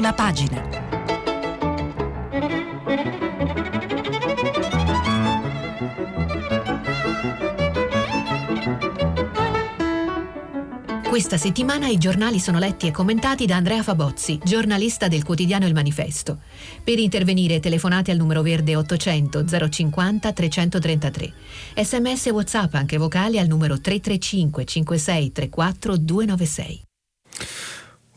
[0.00, 0.78] prima pagina.
[11.06, 15.74] Questa settimana i giornali sono letti e commentati da Andrea Fabozzi, giornalista del quotidiano Il
[15.74, 16.38] Manifesto.
[16.82, 21.32] Per intervenire telefonate al numero verde 800 050 333.
[21.76, 26.82] Sms e WhatsApp anche vocali al numero 335 56 34 296.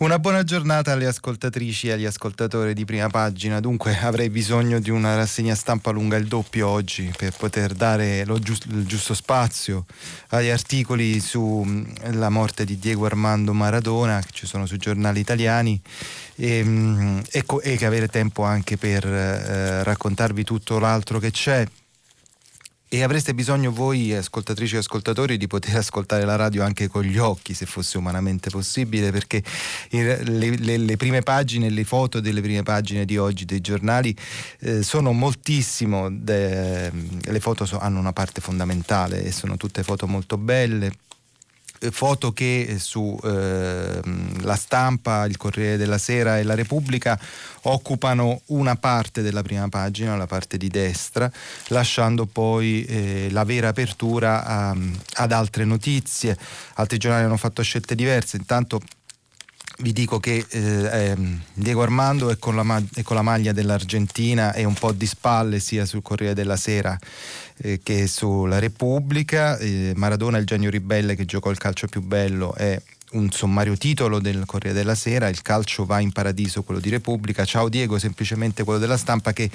[0.03, 3.61] Una buona giornata alle ascoltatrici e agli ascoltatori di prima pagina.
[3.61, 8.67] Dunque avrei bisogno di una rassegna stampa lunga il doppio oggi per poter dare giusto,
[8.69, 9.85] il giusto spazio
[10.31, 15.79] agli articoli sulla mm, morte di Diego Armando Maradona che ci sono sui giornali italiani
[16.35, 21.65] e, mm, e, e che avere tempo anche per eh, raccontarvi tutto l'altro che c'è
[22.93, 27.17] e avreste bisogno voi, ascoltatrici e ascoltatori, di poter ascoltare la radio anche con gli
[27.17, 29.41] occhi, se fosse umanamente possibile, perché
[29.89, 34.15] le, le, le prime pagine, le foto delle prime pagine di oggi dei giornali
[34.59, 40.05] eh, sono moltissimo, de, le foto so, hanno una parte fondamentale e sono tutte foto
[40.05, 40.91] molto belle,
[41.91, 43.99] foto che su eh,
[44.41, 47.19] la stampa, il Corriere della Sera e la Repubblica
[47.63, 51.31] occupano una parte della prima pagina, la parte di destra,
[51.67, 54.75] lasciando poi eh, la vera apertura a,
[55.15, 56.37] ad altre notizie.
[56.75, 58.81] Altri giornali hanno fatto scelte diverse, intanto
[59.83, 64.53] vi dico che eh, ehm, Diego Armando è con, ma- è con, la maglia dell'Argentina
[64.53, 66.97] e un po' di spalle sia sul Corriere della Sera
[67.57, 69.57] eh, che sulla Repubblica.
[69.57, 74.19] Eh, Maradona, il genio ribelle che giocò il calcio più bello, è un sommario titolo
[74.19, 78.63] del Corriere della Sera, il calcio va in paradiso, quello di Repubblica, ciao Diego, semplicemente
[78.63, 79.51] quello della stampa che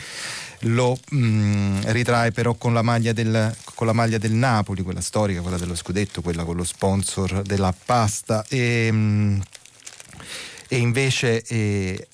[0.61, 5.41] lo mh, mm, ritrae però con la, del, con la, maglia del, Napoli, quella storica,
[5.41, 8.45] quella dello scudetto, quella con lo sponsor della pasta.
[8.49, 9.41] E, mh, mm,
[10.69, 12.07] e invece eh,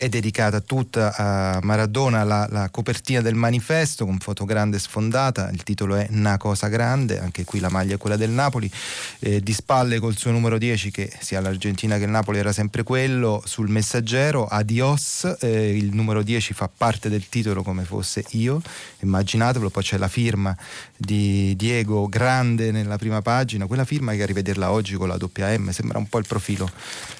[0.00, 5.62] è dedicata tutta a Maradona la, la, copertina del manifesto con foto grande sfondata, il
[5.62, 8.70] titolo è Una cosa grande, anche qui la maglia è quella del Napoli,
[9.18, 12.82] eh, di spalle col suo numero 10 che sia l'Argentina che il Napoli era sempre
[12.82, 18.62] quello, sul messaggero, adios, eh, il numero 10 fa parte del titolo come fosse io,
[19.00, 20.56] immaginatelo, poi c'è la firma
[20.96, 25.54] di Diego grande nella prima pagina, quella firma che a rivederla oggi con la doppia
[25.58, 27.18] M sembra un po' il profilo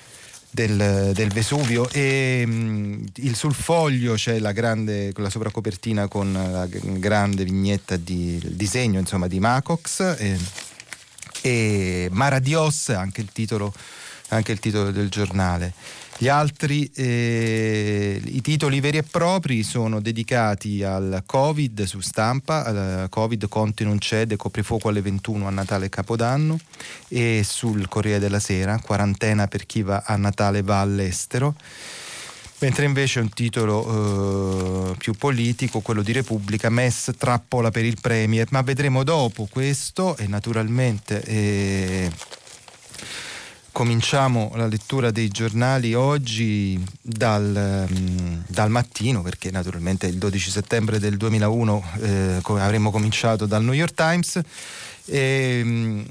[0.50, 6.33] del, del, Vesuvio e mh, mm, il, sul foglio c'è la grande la sovracopertina con
[6.33, 10.39] la grande vignetta di disegno insomma, di Macox e,
[11.43, 13.72] e Maradios anche il titolo,
[14.28, 15.72] anche il titolo del giornale
[16.23, 23.07] gli altri, eh, i titoli veri e propri sono dedicati al Covid su stampa, al
[23.09, 26.61] Covid Conti non cede, coprifuoco alle 21 a Natale e Capodanno
[27.09, 31.55] e sul Corriere della Sera, quarantena per chi va a Natale va all'estero
[32.59, 38.47] mentre invece un titolo eh, più politico, quello di Repubblica, MES trappola per il Premier,
[38.51, 42.11] ma vedremo dopo questo e naturalmente eh,
[43.73, 50.99] Cominciamo la lettura dei giornali oggi dal, um, dal, mattino, perché naturalmente il 12 settembre
[50.99, 54.41] del 2001 eh, avremmo cominciato dal New York Times.
[55.07, 56.07] E, um,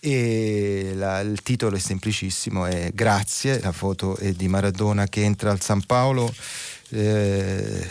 [0.00, 5.50] e la, il titolo è semplicissimo, è Grazie, la foto è di Maradona che entra
[5.50, 6.32] al San Paolo.
[6.88, 7.88] Eh,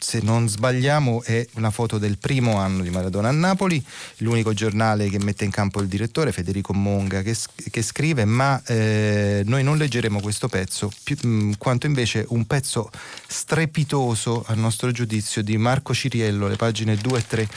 [0.00, 3.84] se non sbagliamo è una foto del primo anno di Maradona a Napoli,
[4.18, 7.36] l'unico giornale che mette in campo il direttore Federico Monga che,
[7.70, 12.90] che scrive, ma eh, noi non leggeremo questo pezzo, più, mh, quanto invece un pezzo
[13.26, 17.48] strepitoso a nostro giudizio di Marco Ciriello, le pagine 2 e 3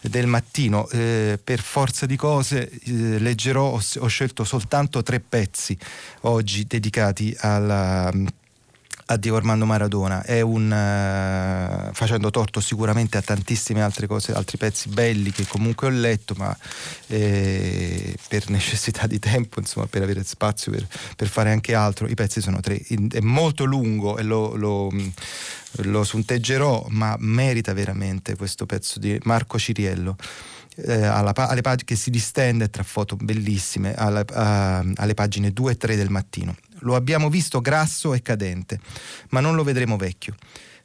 [0.00, 0.88] del mattino.
[0.88, 5.76] Eh, per forza di cose eh, leggerò, ho, ho, scelto soltanto tre pezzi
[6.22, 8.10] oggi dedicati alla
[9.12, 14.56] a Diego Armando Maradona, è un uh, facendo torto sicuramente a tantissime altre cose, altri
[14.56, 16.56] pezzi belli che comunque ho letto, ma
[17.08, 22.14] eh, per necessità di tempo, insomma, per avere spazio per, per, fare anche altro, i
[22.14, 24.90] pezzi sono tre, è molto lungo e lo, lo,
[25.70, 30.16] lo sunteggerò, ma merita veramente questo pezzo di Marco Ciriello.
[30.74, 35.72] Eh, alla, alle pag- che si distende tra foto bellissime alla, a, alle pagine 2
[35.72, 36.56] e 3 del mattino.
[36.80, 38.80] Lo abbiamo visto grasso e cadente,
[39.30, 40.34] ma non lo vedremo vecchio.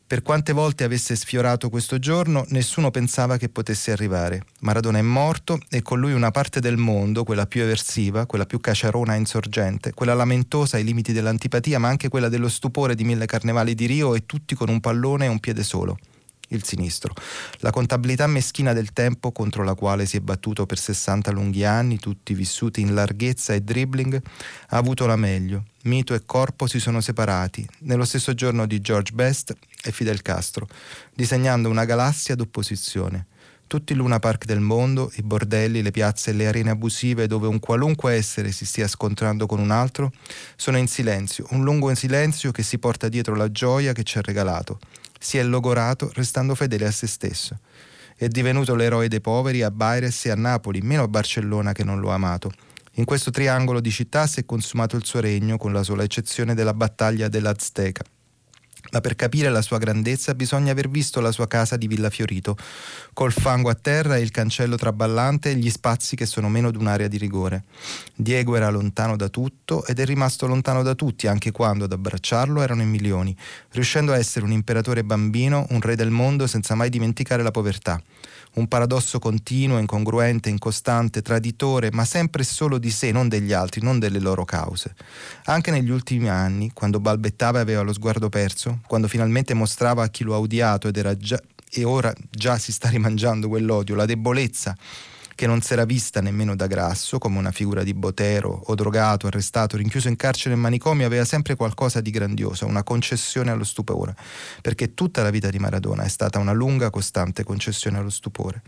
[0.07, 4.43] Per quante volte avesse sfiorato questo giorno, nessuno pensava che potesse arrivare.
[4.61, 8.61] Maradona è morto e con lui una parte del mondo, quella più eversiva, quella più
[8.61, 13.25] caciarona e insorgente, quella lamentosa ai limiti dell'antipatia, ma anche quella dello stupore di mille
[13.25, 15.97] carnevali di Rio e tutti con un pallone e un piede solo.
[16.49, 17.13] Il sinistro.
[17.59, 21.99] La contabilità meschina del tempo contro la quale si è battuto per 60 lunghi anni,
[21.99, 24.21] tutti vissuti in larghezza e dribbling,
[24.69, 25.65] ha avuto la meglio.
[25.83, 30.67] Mito e corpo si sono separati, nello stesso giorno di George Best e Fidel Castro,
[31.13, 33.27] disegnando una galassia d'opposizione.
[33.67, 37.47] Tutti i Luna Park del mondo, i bordelli, le piazze e le arene abusive dove
[37.47, 40.13] un qualunque essere si stia scontrando con un altro,
[40.55, 44.21] sono in silenzio, un lungo silenzio che si porta dietro la gioia che ci ha
[44.21, 44.79] regalato
[45.19, 47.59] si è logorato restando fedele a se stesso.
[48.15, 51.99] È divenuto l'eroe dei poveri a Baires e a Napoli, meno a Barcellona che non
[51.99, 52.51] lo ha amato.
[52.93, 56.55] In questo triangolo di città si è consumato il suo regno, con la sola eccezione
[56.55, 58.03] della battaglia dell'Azteca
[58.91, 62.55] ma per capire la sua grandezza bisogna aver visto la sua casa di Villa Fiorito,
[63.13, 67.07] col fango a terra e il cancello traballante e gli spazi che sono meno d'un'area
[67.07, 67.63] di rigore.
[68.15, 72.61] Diego era lontano da tutto ed è rimasto lontano da tutti anche quando ad abbracciarlo
[72.61, 73.35] erano in milioni,
[73.71, 78.01] riuscendo a essere un imperatore bambino, un re del mondo senza mai dimenticare la povertà
[78.57, 83.99] un paradosso continuo, incongruente, incostante, traditore, ma sempre solo di sé, non degli altri, non
[83.99, 84.95] delle loro cause.
[85.45, 90.09] Anche negli ultimi anni, quando balbettava e aveva lo sguardo perso, quando finalmente mostrava a
[90.09, 94.05] chi lo ha odiato ed era già e ora già si sta rimangiando quell'odio, la
[94.05, 94.75] debolezza
[95.37, 99.27] che non si era vista nemmeno da Grasso, come una figura di Botero o drogato,
[99.27, 104.15] arrestato, rinchiuso in carcere e manicomio, aveva sempre qualcosa di grandioso, una concessione allo stupore,
[104.63, 108.63] perché tutta la vita di Maradona è stata una lunga, costante concessione allo stupore.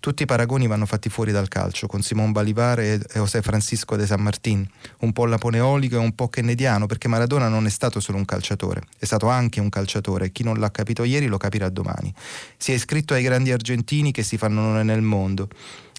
[0.00, 4.06] Tutti i paragoni vanno fatti fuori dal calcio, con Simon Balivare e José Francisco de
[4.06, 4.66] San Martín,
[5.00, 8.80] un po' napoleonico e un po' kennediano, perché Maradona non è stato solo un calciatore,
[8.96, 12.14] è stato anche un calciatore e chi non l'ha capito ieri lo capirà domani.
[12.56, 15.48] Si è iscritto ai grandi argentini che si fanno nome nel mondo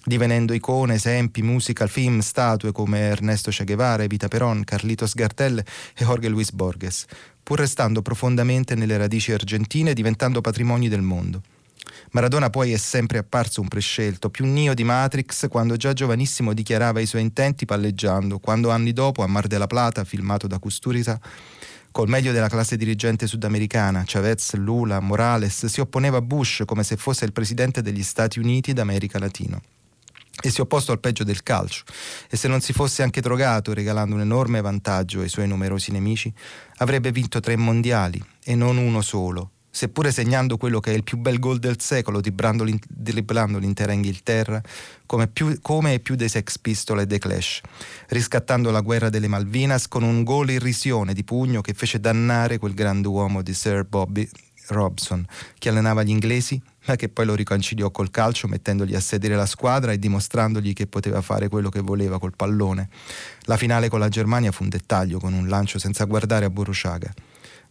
[0.04, 6.04] divenendo icone, esempi, musica, film, statue come Ernesto Che Guevara, Evita Peron, Carlitos Gartel e
[6.04, 7.04] Jorge Luis Borges,
[7.42, 11.42] pur restando profondamente nelle radici argentine e diventando patrimoni del mondo.
[12.12, 17.00] Maradona poi è sempre apparso un prescelto, più neo di Matrix, quando già giovanissimo dichiarava
[17.00, 21.20] i suoi intenti palleggiando, quando anni dopo a Mar della Plata, filmato da Custurica,
[21.92, 26.96] col meglio della classe dirigente sudamericana, Chavez, Lula, Morales, si opponeva a Bush come se
[26.96, 29.60] fosse il presidente degli Stati Uniti d'America Latina
[30.42, 31.84] e si è opposto al peggio del calcio.
[32.28, 36.32] E se non si fosse anche drogato regalando un enorme vantaggio ai suoi numerosi nemici,
[36.78, 41.18] avrebbe vinto tre mondiali e non uno solo, seppure segnando quello che è il più
[41.18, 42.64] bel gol del secolo, dribblando
[43.58, 44.60] l'intera Inghilterra,
[45.06, 45.58] come, più,
[46.02, 47.60] più dei Sex Pistol e dei Clash,
[48.08, 52.74] riscattando la guerra delle Malvinas con un gol irrisione di pugno che fece dannare quel
[52.74, 54.28] grande uomo di Sir Bobby
[54.68, 55.26] Robson,
[55.58, 59.46] che allenava gli inglesi ma che poi lo riconciliò col calcio mettendogli a sedere la
[59.46, 62.88] squadra e dimostrandogli che poteva fare quello che voleva col pallone.
[63.42, 67.12] La finale con la Germania fu un dettaglio con un lancio senza guardare a Borushaga.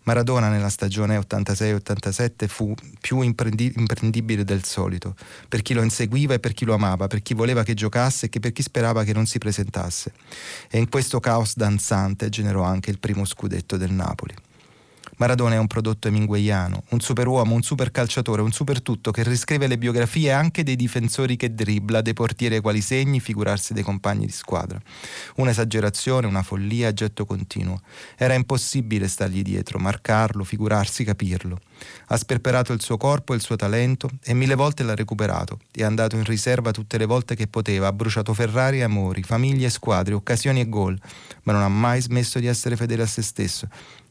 [0.03, 5.15] Maradona nella stagione 86-87 fu più imprendi- imprendibile del solito,
[5.47, 8.39] per chi lo inseguiva e per chi lo amava, per chi voleva che giocasse e
[8.39, 10.13] per chi sperava che non si presentasse.
[10.69, 14.33] E in questo caos danzante generò anche il primo scudetto del Napoli.
[15.19, 19.67] Maradona è un prodotto hemingwayano, un superuomo, un super calciatore, un super tutto che riscrive
[19.67, 24.31] le biografie anche dei difensori che dribbla, dei portieri quali segni, figurarsi dei compagni di
[24.31, 24.79] squadra.
[25.35, 27.81] Un'esagerazione, una follia a getto continuo.
[28.15, 31.59] Era impossibile stargli dietro, marcarlo, figurarsi, capirlo.
[32.07, 35.59] Ha sperperato il suo corpo e il suo talento e mille volte l'ha recuperato.
[35.69, 39.65] È andato in riserva tutte le volte che poteva, ha bruciato Ferrari e amori, famiglie
[39.65, 40.97] e squadre, occasioni e gol,
[41.43, 43.67] ma non ha mai smesso di essere fedele a se stesso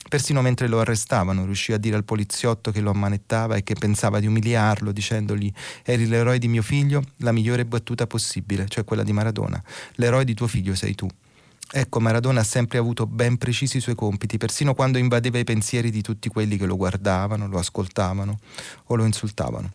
[0.09, 4.21] Persino mentre lo arrestavano riuscì a dire al poliziotto che lo ammanettava e che pensava
[4.21, 5.53] di umiliarlo dicendogli
[5.85, 9.63] eri l'eroe di mio figlio, la migliore battuta possibile, cioè quella di Maradona.
[9.97, 11.07] L'eroe di tuo figlio sei tu.
[11.71, 15.91] Ecco, Maradona ha sempre avuto ben precisi i suoi compiti, persino quando invadeva i pensieri
[15.91, 18.39] di tutti quelli che lo guardavano, lo ascoltavano
[18.87, 19.73] o lo insultavano.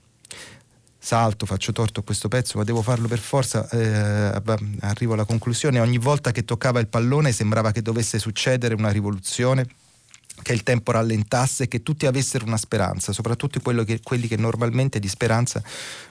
[0.98, 3.70] Salto, faccio torto a questo pezzo, ma devo farlo per forza.
[3.70, 4.42] Eh,
[4.80, 5.80] arrivo alla conclusione.
[5.80, 9.68] Ogni volta che toccava il pallone sembrava che dovesse succedere una rivoluzione
[10.42, 15.08] che il tempo rallentasse che tutti avessero una speranza, soprattutto che, quelli che normalmente di
[15.08, 15.62] speranza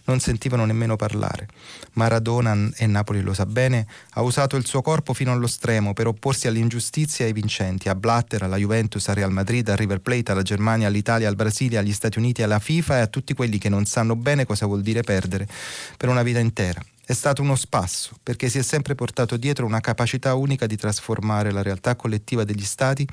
[0.04, 1.48] non sentivano nemmeno parlare.
[1.94, 6.06] Maradona, e Napoli lo sa bene, ha usato il suo corpo fino allo stremo per
[6.06, 10.32] opporsi all'ingiustizia e ai vincenti, a Blatter, alla Juventus, al Real Madrid, al River Plate,
[10.32, 13.68] alla Germania, all'Italia, al Brasile, agli Stati Uniti, alla FIFA e a tutti quelli che
[13.68, 15.46] non sanno bene cosa vuol dire perdere
[15.96, 16.82] per una vita intera.
[17.04, 21.50] È stato uno spasso, perché si è sempre portato dietro una capacità unica di trasformare
[21.50, 23.06] la realtà collettiva degli Stati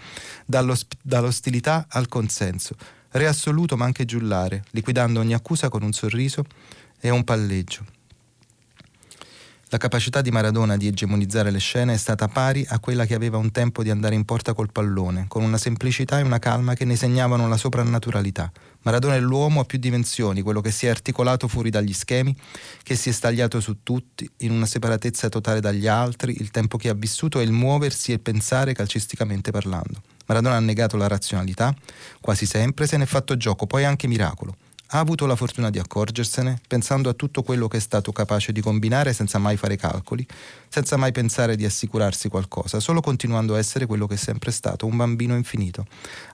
[0.46, 2.76] dall'ostilità al consenso,
[3.12, 6.46] re assoluto ma anche giullare, liquidando ogni accusa con un sorriso
[7.00, 7.84] e un palleggio.
[9.72, 13.38] La capacità di Maradona di egemonizzare le scene è stata pari a quella che aveva
[13.38, 16.86] un tempo di andare in porta col pallone, con una semplicità e una calma che
[16.86, 18.52] ne segnavano la soprannaturalità.
[18.82, 22.36] Maradona è l'uomo a più dimensioni, quello che si è articolato fuori dagli schemi,
[22.82, 26.90] che si è stagliato su tutti, in una separatezza totale dagli altri, il tempo che
[26.90, 30.02] ha vissuto è il muoversi e il pensare calcisticamente parlando.
[30.26, 31.76] Maradona ha negato la razionalità,
[32.22, 34.56] quasi sempre se ne è fatto gioco, poi anche miracolo
[34.92, 38.60] ha avuto la fortuna di accorgersene, pensando a tutto quello che è stato capace di
[38.60, 40.26] combinare senza mai fare calcoli,
[40.68, 44.88] senza mai pensare di assicurarsi qualcosa, solo continuando a essere quello che è sempre stato,
[44.88, 45.86] un bambino infinito.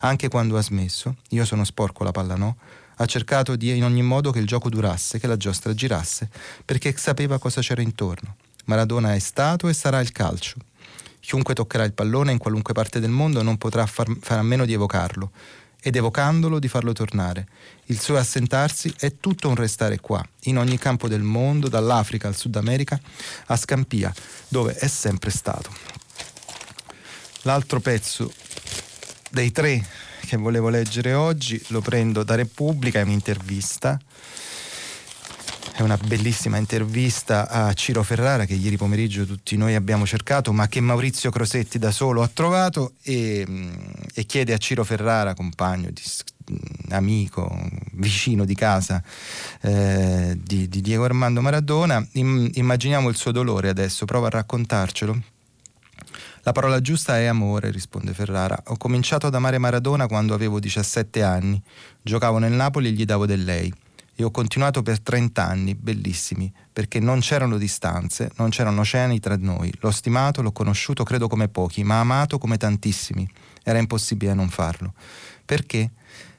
[0.01, 2.55] Anche quando ha smesso, io sono sporco la palla no,
[2.95, 6.29] ha cercato di in ogni modo che il gioco durasse, che la giostra girasse,
[6.63, 8.37] perché sapeva cosa c'era intorno.
[8.65, 10.59] Maradona è stato e sarà il calcio.
[11.19, 14.63] Chiunque toccherà il pallone in qualunque parte del mondo non potrà far, fare a meno
[14.63, 15.31] di evocarlo
[15.85, 17.45] ed evocandolo di farlo tornare.
[17.85, 22.35] Il suo assentarsi è tutto un restare qua, in ogni campo del mondo, dall'Africa al
[22.35, 22.99] Sud America,
[23.45, 24.11] a Scampia,
[24.47, 25.71] dove è sempre stato.
[27.43, 28.33] L'altro pezzo
[29.29, 29.85] dei tre
[30.21, 33.99] che volevo leggere oggi lo prendo da Repubblica, è un'intervista
[35.73, 40.67] è una bellissima intervista a Ciro Ferrara che ieri pomeriggio tutti noi abbiamo cercato, ma
[40.67, 43.45] che Maurizio Crosetti da solo ha trovato e,
[44.13, 46.01] e chiede a Ciro Ferrara, compagno, di,
[46.89, 47.53] amico,
[47.93, 49.03] vicino di casa
[49.61, 55.21] eh, di, di, Diego Armando Maradona, im, immaginiamo il suo dolore adesso, prova a raccontarcelo.
[56.43, 58.61] La parola giusta è amore, risponde Ferrara.
[58.67, 61.59] Ho cominciato ad amare Maradona quando avevo 17 anni.
[62.01, 63.73] Giocavo nel Napoli e gli davo del lei
[64.15, 69.35] e ho continuato per 30 anni, bellissimi, perché non c'erano distanze, non c'erano oceani tra
[69.35, 69.71] noi.
[69.81, 73.29] L'ho stimato, l'ho conosciuto credo come pochi, ma amato come tantissimi.
[73.61, 74.93] Era impossibile non farlo.
[75.43, 75.91] Perché?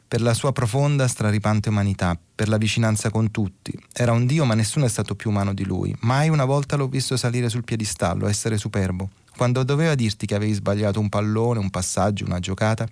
[0.09, 3.77] Per la sua profonda, straripante umanità, per la vicinanza con tutti.
[3.93, 5.95] Era un dio, ma nessuno è stato più umano di lui.
[6.01, 9.11] Mai una volta l'ho visto salire sul piedistallo, essere superbo.
[9.37, 12.89] Quando doveva dirti che avevi sbagliato un pallone, un passaggio, una giocata,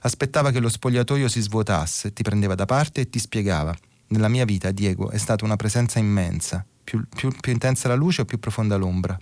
[0.00, 3.76] aspettava che lo spogliatoio si svuotasse, ti prendeva da parte e ti spiegava
[4.08, 8.22] nella mia vita Diego è stata una presenza immensa, più, più, più intensa la luce
[8.22, 9.18] o più profonda l'ombra.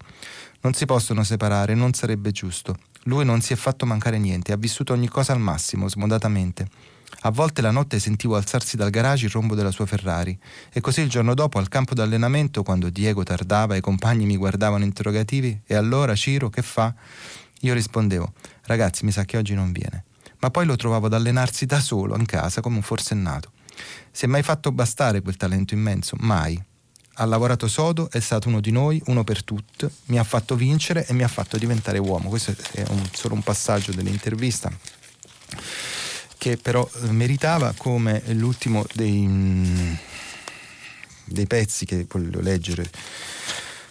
[0.60, 2.76] Non si possono separare, non sarebbe giusto.
[3.04, 6.68] Lui non si è fatto mancare niente, ha vissuto ogni cosa al massimo, smodatamente.
[7.20, 10.38] A volte la notte sentivo alzarsi dal garage il rombo della sua Ferrari
[10.72, 14.36] e così il giorno dopo al campo d'allenamento quando Diego tardava e i compagni mi
[14.36, 16.94] guardavano interrogativi e allora Ciro che fa?
[17.60, 18.32] Io rispondevo
[18.64, 20.04] ragazzi mi sa che oggi non viene.
[20.40, 23.52] Ma poi lo trovavo ad allenarsi da solo in casa come un forsennato.
[24.16, 26.14] Si è mai fatto bastare quel talento immenso?
[26.20, 26.62] Mai.
[27.14, 31.04] Ha lavorato sodo, è stato uno di noi, uno per tutti, mi ha fatto vincere
[31.04, 32.28] e mi ha fatto diventare uomo.
[32.28, 34.70] Questo è un, solo un passaggio dell'intervista
[36.38, 39.94] che però eh, meritava come l'ultimo dei, mm,
[41.24, 42.88] dei pezzi che voglio leggere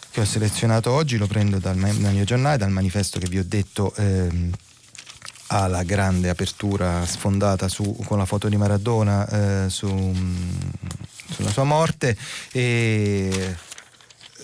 [0.10, 3.46] che ho selezionato oggi, lo prendo dal, dal mio giornale, dal manifesto che vi ho
[3.46, 4.52] detto eh,
[5.48, 9.28] ha la grande apertura sfondata su, con la foto di Maradona
[9.66, 10.16] eh, su,
[11.30, 12.18] sulla sua morte
[12.52, 13.56] e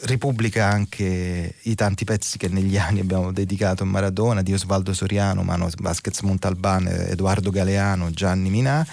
[0.03, 5.43] ripubblica anche i tanti pezzi che negli anni abbiamo dedicato a Maradona, di Osvaldo Soriano,
[5.43, 8.85] Mano Vasquez Montalban, Edoardo Galeano, Gianni Minà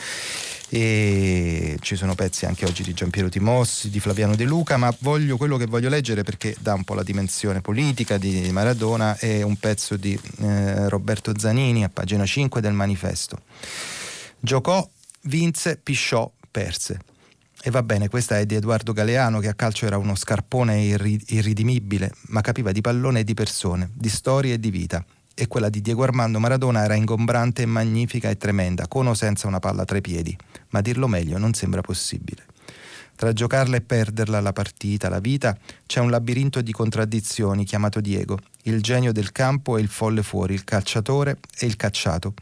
[0.68, 5.36] e ci sono pezzi anche oggi di Giampiero Timossi, di Flaviano De Luca, ma voglio
[5.36, 9.56] quello che voglio leggere perché dà un po' la dimensione politica di Maradona, è un
[9.56, 13.42] pezzo di eh, Roberto Zanini a pagina 5 del manifesto.
[14.40, 14.88] Giocò,
[15.22, 16.98] vinse, pisciò, perse.
[17.62, 22.12] E va bene, questa è di Edoardo Galeano che a calcio era uno scarpone irridimibile,
[22.28, 25.04] ma capiva di pallone e di persone, di storie e di vita
[25.38, 29.58] e quella di Diego Armando Maradona era ingombrante, magnifica e tremenda, con o senza una
[29.58, 30.34] palla tra i piedi,
[30.70, 32.46] ma dirlo meglio non sembra possibile.
[33.14, 38.38] Tra giocarla e perderla la partita, la vita, c'è un labirinto di contraddizioni chiamato Diego,
[38.62, 42.32] il genio del campo e il folle fuori, il calciatore e il cacciato,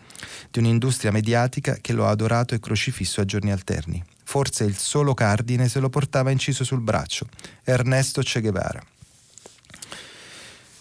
[0.52, 4.02] di un'industria mediatica che lo ha adorato e crocifisso a giorni alterni.
[4.22, 7.26] Forse il solo cardine se lo portava inciso sul braccio,
[7.64, 8.82] Ernesto Che Guevara.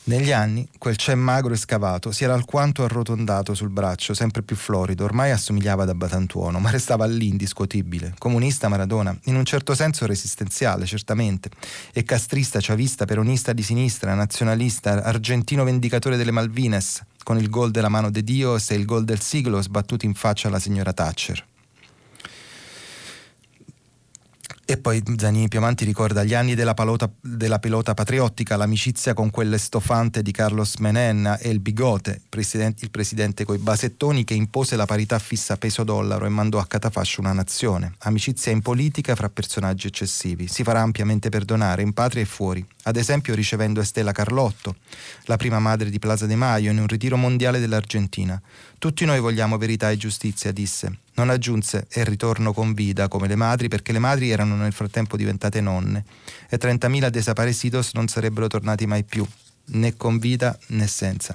[0.05, 4.57] Negli anni quel cè magro e scavato si era alquanto arrotondato sul braccio, sempre più
[4.57, 8.13] florido, ormai assomigliava ad Abbatantuono, ma restava lì indiscutibile.
[8.17, 11.49] Comunista Maradona, in un certo senso resistenziale, certamente,
[11.93, 17.87] e castrista, ciavista, peronista di sinistra, nazionalista, argentino vendicatore delle Malvines, con il gol della
[17.87, 21.51] mano de Dios e il gol del siglo sbattuti in faccia alla signora Thatcher.
[24.73, 29.59] E poi Zanini Piemonti ricorda gli anni della, palota, della pilota patriottica, l'amicizia con quelle
[29.59, 34.87] stofante di Carlos Menenna e il bigote, presidente, il presidente coi basettoni che impose la
[34.87, 37.93] parità fissa peso-dollaro e mandò a catafascio una nazione.
[37.99, 40.47] Amicizia in politica fra personaggi eccessivi.
[40.47, 42.65] Si farà ampiamente perdonare in patria e fuori.
[42.85, 44.77] Ad esempio ricevendo Estela Carlotto,
[45.25, 48.41] la prima madre di Plaza de Maio, in un ritiro mondiale dell'Argentina.
[48.83, 50.97] Tutti noi vogliamo verità e giustizia, disse.
[51.13, 55.15] Non aggiunse e ritorno con vida come le madri perché le madri erano nel frattempo
[55.15, 56.03] diventate nonne
[56.49, 59.25] e 30.000 desaparecidos non sarebbero tornati mai più,
[59.67, 61.33] né con vita né senza.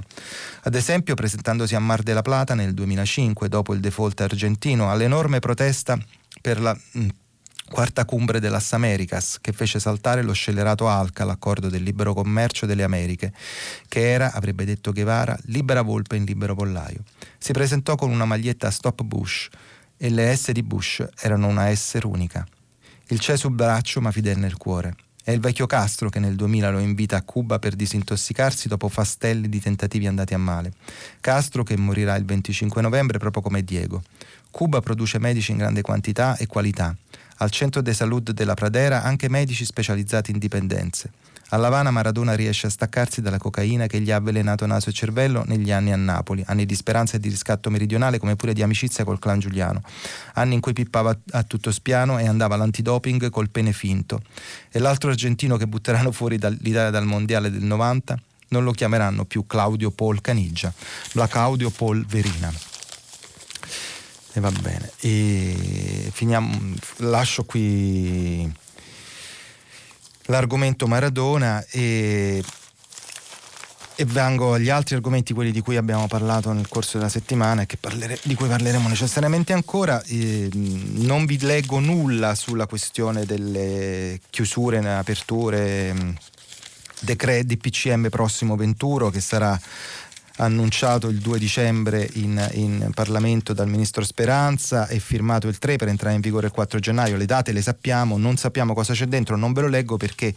[0.64, 5.98] Ad esempio, presentandosi a Mar della Plata nel 2005, dopo il default argentino, all'enorme protesta
[6.42, 7.08] per la mm,
[7.70, 12.82] quarta cumbre dell'As Americas, che fece saltare lo scellerato ALCA, l'accordo del libero commercio delle
[12.82, 13.32] Americhe,
[13.88, 17.02] che era, avrebbe detto Guevara, libera volpe in libero pollaio.
[17.38, 19.48] Si presentò con una maglietta Stop Bush
[19.96, 22.46] e le S di Bush erano una S unica.
[23.08, 24.94] Il c'è sul braccio ma Fidel nel cuore.
[25.28, 29.50] È il vecchio Castro che nel 2000 lo invita a Cuba per disintossicarsi dopo fastelli
[29.50, 30.72] di tentativi andati a male.
[31.20, 34.02] Castro che morirà il 25 novembre proprio come Diego.
[34.50, 36.96] Cuba produce medici in grande quantità e qualità.
[37.38, 41.10] Al centro de salud della Pradera anche medici specializzati in dipendenze.
[41.50, 45.44] A Lavana Maradona riesce a staccarsi dalla cocaina che gli ha avvelenato naso e cervello
[45.46, 49.04] negli anni a Napoli, anni di speranza e di riscatto meridionale come pure di amicizia
[49.04, 49.80] col clan Giuliano,
[50.34, 54.20] anni in cui pippava a tutto spiano e andava all'antidoping col pene finto.
[54.70, 59.46] E l'altro argentino che butteranno fuori dall'Italia dal Mondiale del 90 non lo chiameranno più
[59.46, 60.72] Claudio Paul Caniggia,
[61.14, 62.52] ma Claudio Paul Verina.
[64.32, 64.90] E va bene.
[65.00, 68.50] E finiamo, lascio qui
[70.26, 72.42] l'argomento Maradona e,
[73.94, 77.76] e vengo agli altri argomenti, quelli di cui abbiamo parlato nel corso della settimana e
[77.80, 80.02] parlere, di cui parleremo necessariamente ancora.
[80.04, 86.16] E, non vi leggo nulla sulla questione delle chiusure, aperture,
[87.00, 89.58] decreti DPCM prossimo 21 che sarà
[90.38, 95.88] annunciato il 2 dicembre in, in, Parlamento dal Ministro Speranza e firmato il 3 per
[95.88, 97.16] entrare in vigore il 4 gennaio.
[97.16, 100.34] Le date le sappiamo, non sappiamo cosa c'è dentro, non ve lo leggo perché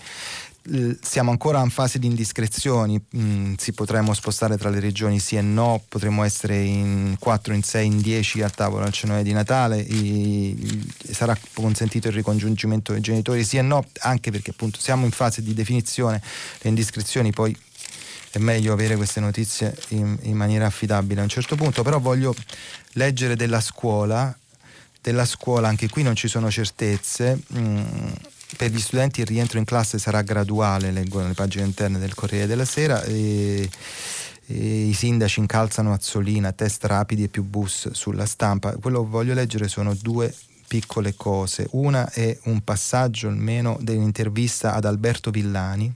[0.69, 5.35] eh, siamo ancora in fase di indiscrezioni, mm, si potremmo spostare tra le regioni sì
[5.35, 9.33] e no, potremmo essere in 4, in 6, in 10 a tavola al cenone di
[9.33, 15.05] Natale, i, sarà consentito il ricongiungimento dei genitori sì e no, anche perché appunto siamo
[15.05, 16.21] in fase di definizione,
[16.61, 17.55] le indiscrezioni poi
[18.31, 22.33] è meglio avere queste notizie in, in maniera affidabile a un certo punto, però voglio
[22.93, 24.35] leggere della scuola,
[25.01, 27.39] della scuola anche qui non ci sono certezze.
[27.53, 27.83] Mm,
[28.57, 32.47] per gli studenti il rientro in classe sarà graduale, leggo nelle pagine interne del Corriere
[32.47, 33.03] della Sera.
[33.03, 33.69] E,
[34.47, 38.75] I sindaci incalzano Azzolina, test rapidi e più bus sulla stampa.
[38.77, 40.33] Quello che voglio leggere sono due
[40.67, 41.67] piccole cose.
[41.71, 45.93] Una è un passaggio almeno dell'intervista ad Alberto Villani,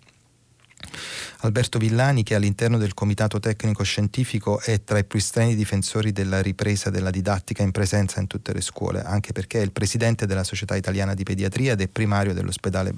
[1.39, 6.41] Alberto Villani, che all'interno del Comitato Tecnico Scientifico è tra i più strenui difensori della
[6.41, 10.43] ripresa della didattica in presenza in tutte le scuole, anche perché è il presidente della
[10.43, 12.93] Società Italiana di Pediatria ed è primario dell'ospedale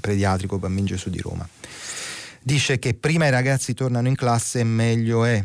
[0.00, 1.48] pediatrico Bambin Gesù di Roma.
[2.42, 5.44] Dice che prima i ragazzi tornano in classe meglio è.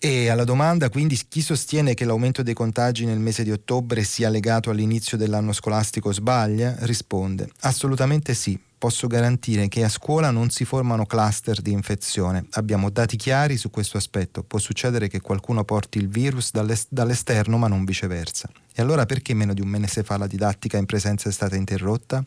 [0.00, 4.28] E alla domanda quindi chi sostiene che l'aumento dei contagi nel mese di ottobre sia
[4.28, 10.64] legato all'inizio dell'anno scolastico sbaglia, risponde assolutamente sì, posso garantire che a scuola non si
[10.64, 12.46] formano cluster di infezione.
[12.52, 14.44] Abbiamo dati chiari su questo aspetto.
[14.44, 18.48] Può succedere che qualcuno porti il virus dall'esterno ma non viceversa.
[18.78, 22.22] E allora perché meno di un mese fa la didattica in presenza è stata interrotta?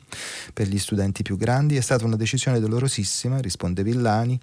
[0.52, 4.38] Per gli studenti più grandi è stata una decisione dolorosissima, risponde Villani,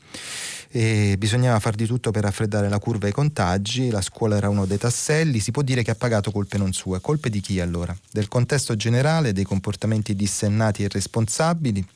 [0.70, 4.64] e bisognava far di tutto per raffreddare la curva ai contagi, la scuola era uno
[4.64, 6.98] dei tasselli, si può dire che ha pagato colpe non sue.
[7.02, 7.94] Colpe di chi allora?
[8.10, 11.86] Del contesto generale, dei comportamenti dissennati e irresponsabili,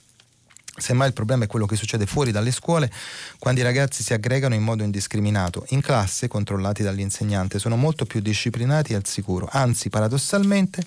[0.82, 2.90] Semmai il problema è quello che succede fuori dalle scuole
[3.38, 5.64] quando i ragazzi si aggregano in modo indiscriminato.
[5.68, 9.48] In classe, controllati dall'insegnante, sono molto più disciplinati e al sicuro.
[9.52, 10.82] Anzi, paradossalmente,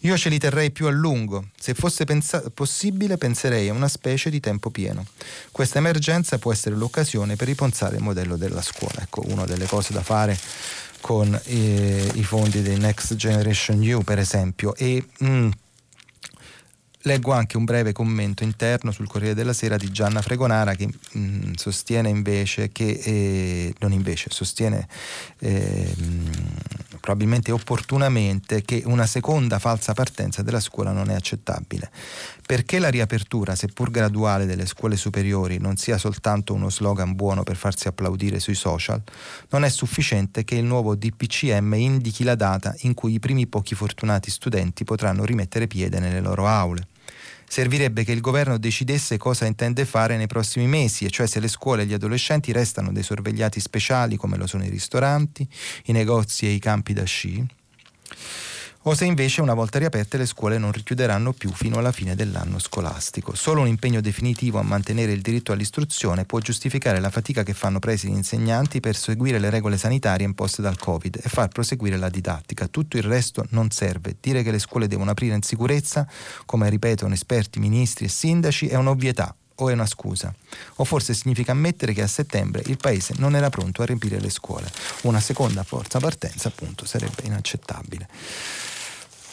[0.00, 1.46] io ce li terrei più a lungo.
[1.58, 5.06] Se fosse pensa- possibile, penserei a una specie di tempo pieno.
[5.50, 9.00] Questa emergenza può essere l'occasione per ripensare il modello della scuola.
[9.00, 10.38] Ecco, una delle cose da fare
[11.00, 14.74] con eh, i fondi dei Next Generation U, per esempio.
[14.76, 15.50] E, mm,
[17.04, 21.18] Leggo anche un breve commento interno sul Corriere della Sera di Gianna Fregonara che mh,
[21.18, 24.86] mm, sostiene invece che, eh, non invece, sostiene
[25.38, 25.94] eh,
[27.00, 31.90] probabilmente opportunamente, che una seconda falsa partenza della scuola non è accettabile.
[32.46, 37.56] Perché la riapertura, seppur graduale, delle scuole superiori non sia soltanto uno slogan buono per
[37.56, 39.02] farsi applaudire sui social,
[39.48, 43.74] non è sufficiente che il nuovo DPCM indichi la data in cui i primi pochi
[43.74, 46.89] fortunati studenti potranno rimettere piede nelle loro aule
[47.50, 51.48] servirebbe che il governo decidesse cosa intende fare nei prossimi mesi, e cioè se le
[51.48, 55.48] scuole e gli adolescenti restano dei sorvegliati speciali come lo sono i ristoranti,
[55.86, 57.44] i negozi e i campi da sci
[58.82, 62.58] o se invece una volta riaperte le scuole non richiuderanno più fino alla fine dell'anno
[62.58, 63.34] scolastico.
[63.34, 67.78] Solo un impegno definitivo a mantenere il diritto all'istruzione può giustificare la fatica che fanno
[67.78, 72.08] presi gli insegnanti per seguire le regole sanitarie imposte dal Covid e far proseguire la
[72.08, 72.68] didattica.
[72.68, 74.16] Tutto il resto non serve.
[74.18, 76.06] Dire che le scuole devono aprire in sicurezza,
[76.46, 80.34] come ripetono esperti, ministri e sindaci, è un'ovvietà o è una scusa?
[80.76, 84.30] O forse significa ammettere che a settembre il paese non era pronto a riempire le
[84.30, 84.70] scuole.
[85.02, 88.08] Una seconda forza partenza, appunto, sarebbe inaccettabile.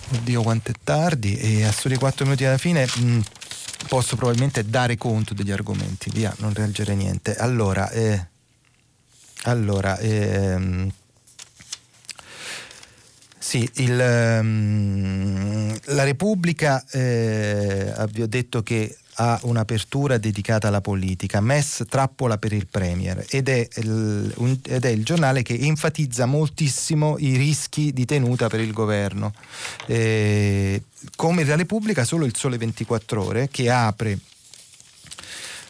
[0.10, 3.20] Oddio quanto è tardi e a soli 4 minuti alla fine mh, mm,
[3.88, 7.36] posso probabilmente dare conto degli argomenti, via, non reagire niente.
[7.36, 8.28] Allora, eh,
[9.44, 10.90] allora ehm,
[13.48, 21.40] sì, il, um, la Repubblica, eh, vi ho detto che ha un'apertura dedicata alla politica,
[21.40, 26.26] MES trappola per il Premier ed è il, un, ed è il giornale che enfatizza
[26.26, 29.32] moltissimo i rischi di tenuta per il governo.
[29.86, 30.84] Eh,
[31.16, 34.20] come la Repubblica solo il Sole 24 ore che apre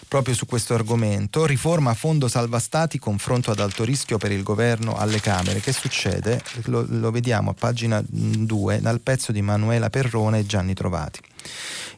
[0.07, 1.45] proprio su questo argomento.
[1.45, 5.59] Riforma fondo salva stati, confronto ad alto rischio per il governo alle Camere.
[5.59, 6.41] Che succede?
[6.65, 11.19] Lo, lo vediamo a pagina 2 dal pezzo di Manuela Perrone e Gianni Trovati.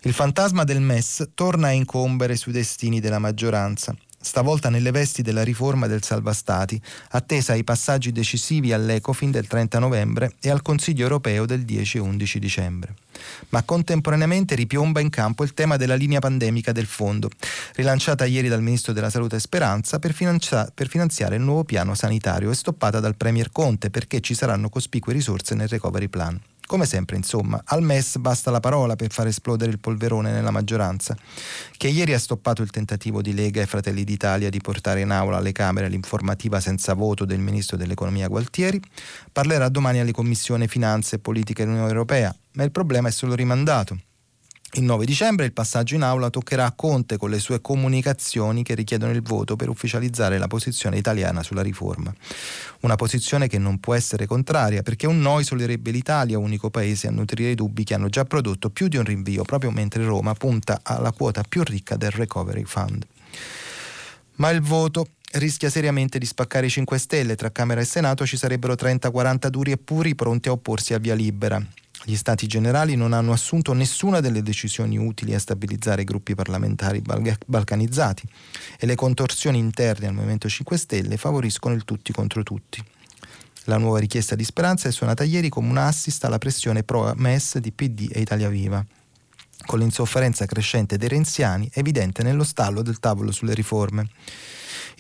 [0.02, 5.44] Il fantasma del MES torna a incombere sui destini della maggioranza stavolta nelle vesti della
[5.44, 11.46] riforma del salvastati, attesa ai passaggi decisivi all'Ecofin del 30 novembre e al Consiglio europeo
[11.46, 12.94] del 10 e 11 dicembre.
[13.50, 17.30] Ma contemporaneamente ripiomba in campo il tema della linea pandemica del fondo,
[17.76, 22.52] rilanciata ieri dal Ministro della Salute Speranza per, finanzia- per finanziare il nuovo piano sanitario
[22.52, 26.40] e stoppata dal Premier Conte perché ci saranno cospicue risorse nel recovery plan.
[26.70, 31.18] Come sempre, insomma, al MES basta la parola per far esplodere il polverone nella maggioranza,
[31.76, 35.38] che ieri ha stoppato il tentativo di Lega e Fratelli d'Italia di portare in aula
[35.38, 38.80] alle Camere l'informativa senza voto del Ministro dell'Economia Gualtieri,
[39.32, 43.98] parlerà domani alle Commissioni Finanze e Politica dell'Unione Europea, ma il problema è solo rimandato.
[44.74, 48.76] Il 9 dicembre il passaggio in aula toccherà a Conte con le sue comunicazioni che
[48.76, 52.14] richiedono il voto per ufficializzare la posizione italiana sulla riforma.
[52.82, 57.12] Una posizione che non può essere contraria perché un no isolerebbe l'Italia, unico paese a
[57.12, 60.82] nutrire i dubbi che hanno già prodotto più di un rinvio, proprio mentre Roma punta
[60.84, 63.08] alla quota più ricca del Recovery Fund.
[64.36, 67.36] Ma il voto rischia seriamente di spaccare i 5 Stelle.
[67.36, 71.16] Tra Camera e Senato ci sarebbero 30-40 duri e puri pronti a opporsi a via
[71.16, 71.60] libera.
[72.06, 77.02] Gli Stati generali non hanno assunto nessuna delle decisioni utili a stabilizzare i gruppi parlamentari
[77.46, 78.28] balcanizzati
[78.80, 82.84] e le contorsioni interne al Movimento 5 Stelle favoriscono il tutti contro tutti.
[83.66, 87.72] La nuova richiesta di Speranza è suonata ieri come un assist alla pressione pro-MES di
[87.72, 88.84] PD e Italia Viva,
[89.66, 94.10] con l'insofferenza crescente dei renziani evidente nello stallo del tavolo sulle riforme.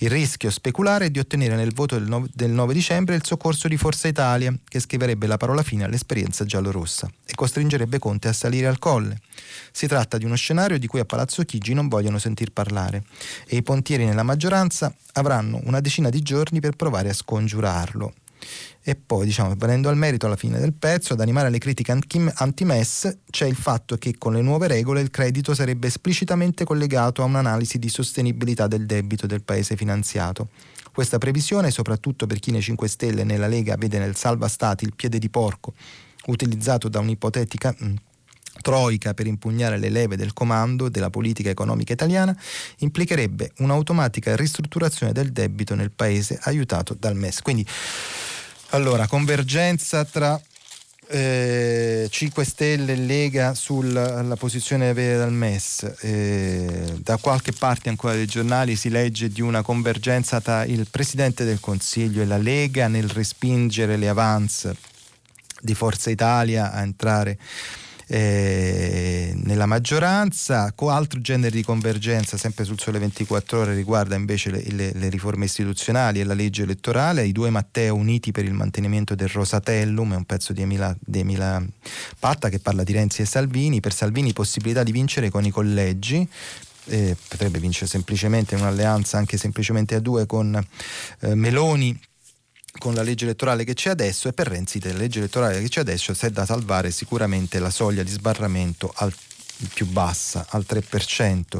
[0.01, 3.67] Il rischio speculare è di ottenere nel voto del 9, del 9 dicembre il soccorso
[3.67, 8.67] di Forza Italia, che scriverebbe la parola fine all'esperienza giallorossa e costringerebbe Conte a salire
[8.67, 9.19] al colle.
[9.73, 13.03] Si tratta di uno scenario di cui a Palazzo Chigi non vogliono sentir parlare
[13.45, 18.13] e i pontieri nella maggioranza avranno una decina di giorni per provare a scongiurarlo.
[18.89, 23.17] E poi, diciamo, venendo al merito alla fine del pezzo, ad animare le critiche anti-MES
[23.29, 27.77] c'è il fatto che con le nuove regole il credito sarebbe esplicitamente collegato a un'analisi
[27.77, 30.47] di sostenibilità del debito del paese finanziato.
[30.91, 34.85] Questa previsione, soprattutto per chi nei 5 Stelle e nella Lega vede nel salva stati
[34.85, 35.73] il piede di porco,
[36.25, 37.93] utilizzato da un'ipotetica mm,
[38.63, 42.35] troica per impugnare le leve del comando della politica economica italiana,
[42.79, 47.43] implicherebbe un'automatica ristrutturazione del debito nel paese aiutato dal MES.
[47.43, 47.63] Quindi
[48.69, 50.39] allora, convergenza tra
[51.11, 55.95] eh, 5 Stelle e Lega sulla posizione avere dal MES.
[56.01, 61.43] Eh, da qualche parte ancora dei giornali si legge di una convergenza tra il Presidente
[61.43, 64.75] del Consiglio e la Lega nel respingere le avance
[65.61, 67.37] di Forza Italia a entrare
[68.11, 74.49] eh, nella maggioranza, con altro genere di convergenza, sempre sul Sole 24 Ore, riguarda invece
[74.49, 77.25] le, le, le, riforme istituzionali e la legge elettorale.
[77.25, 81.19] I due Matteo uniti per il mantenimento del Rosatellum, è un pezzo di Emila, di
[81.19, 81.63] Emila
[82.17, 83.79] Patta che parla di Renzi e Salvini.
[83.79, 86.27] Per Salvini possibilità di vincere con i collegi,
[86.85, 90.59] eh, potrebbe vincere semplicemente un'alleanza anche semplicemente a due con
[91.19, 91.95] eh, Meloni
[92.77, 95.81] con la legge elettorale che c'è adesso e per Renzi della legge elettorale che c'è
[95.81, 99.13] adesso c'è da salvare sicuramente la soglia di sbarramento al
[99.73, 101.59] più bassa, al 3%.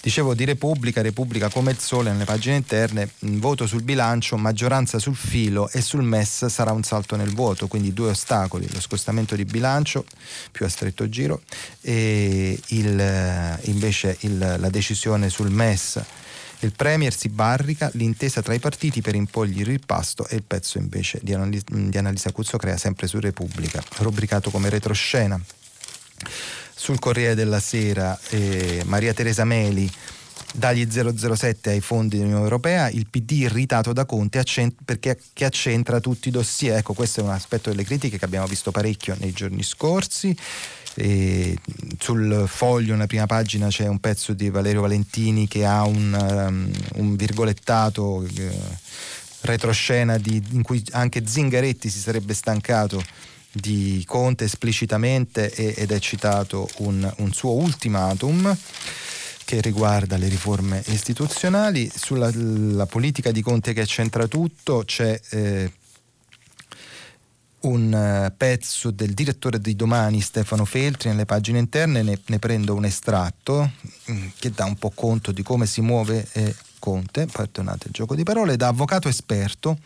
[0.00, 5.16] Dicevo di Repubblica, Repubblica come il sole nelle pagine interne, voto sul bilancio, maggioranza sul
[5.16, 9.44] filo e sul MES sarà un salto nel vuoto, quindi due ostacoli, lo scostamento di
[9.44, 10.04] bilancio
[10.50, 11.42] più a stretto giro
[11.80, 16.02] e il, invece il, la decisione sul MES.
[16.62, 20.78] Il Premier si barrica, l'intesa tra i partiti per imporgli il ripasto e il pezzo
[20.78, 25.40] invece di, Analisa, di Annalisa Cuzzo crea sempre su Repubblica, rubricato come retroscena
[26.74, 29.90] sul Corriere della Sera eh, Maria Teresa Meli
[30.52, 36.28] dagli 007 ai fondi dell'Unione Europea, il PD irritato da Conte accent- perché accentra tutti
[36.28, 36.78] i dossier.
[36.78, 40.36] Ecco, questo è un aspetto delle critiche che abbiamo visto parecchio nei giorni scorsi.
[40.94, 41.56] E
[41.98, 46.70] sul foglio, nella prima pagina, c'è un pezzo di Valerio Valentini che ha un, um,
[47.00, 48.50] un virgolettato eh,
[49.42, 53.02] retroscena di, in cui anche Zingaretti si sarebbe stancato
[53.52, 58.56] di Conte esplicitamente ed è citato un, un suo ultimatum
[59.44, 61.90] che riguarda le riforme istituzionali.
[61.92, 65.72] Sulla politica di Conte che c'entra tutto c'è eh,
[67.62, 72.74] un eh, pezzo del direttore di domani Stefano Feltri nelle pagine interne, ne, ne prendo
[72.74, 73.72] un estratto
[74.10, 78.14] mm, che dà un po' conto di come si muove eh, Conte, perdonate il gioco
[78.16, 79.78] di parole, da avvocato esperto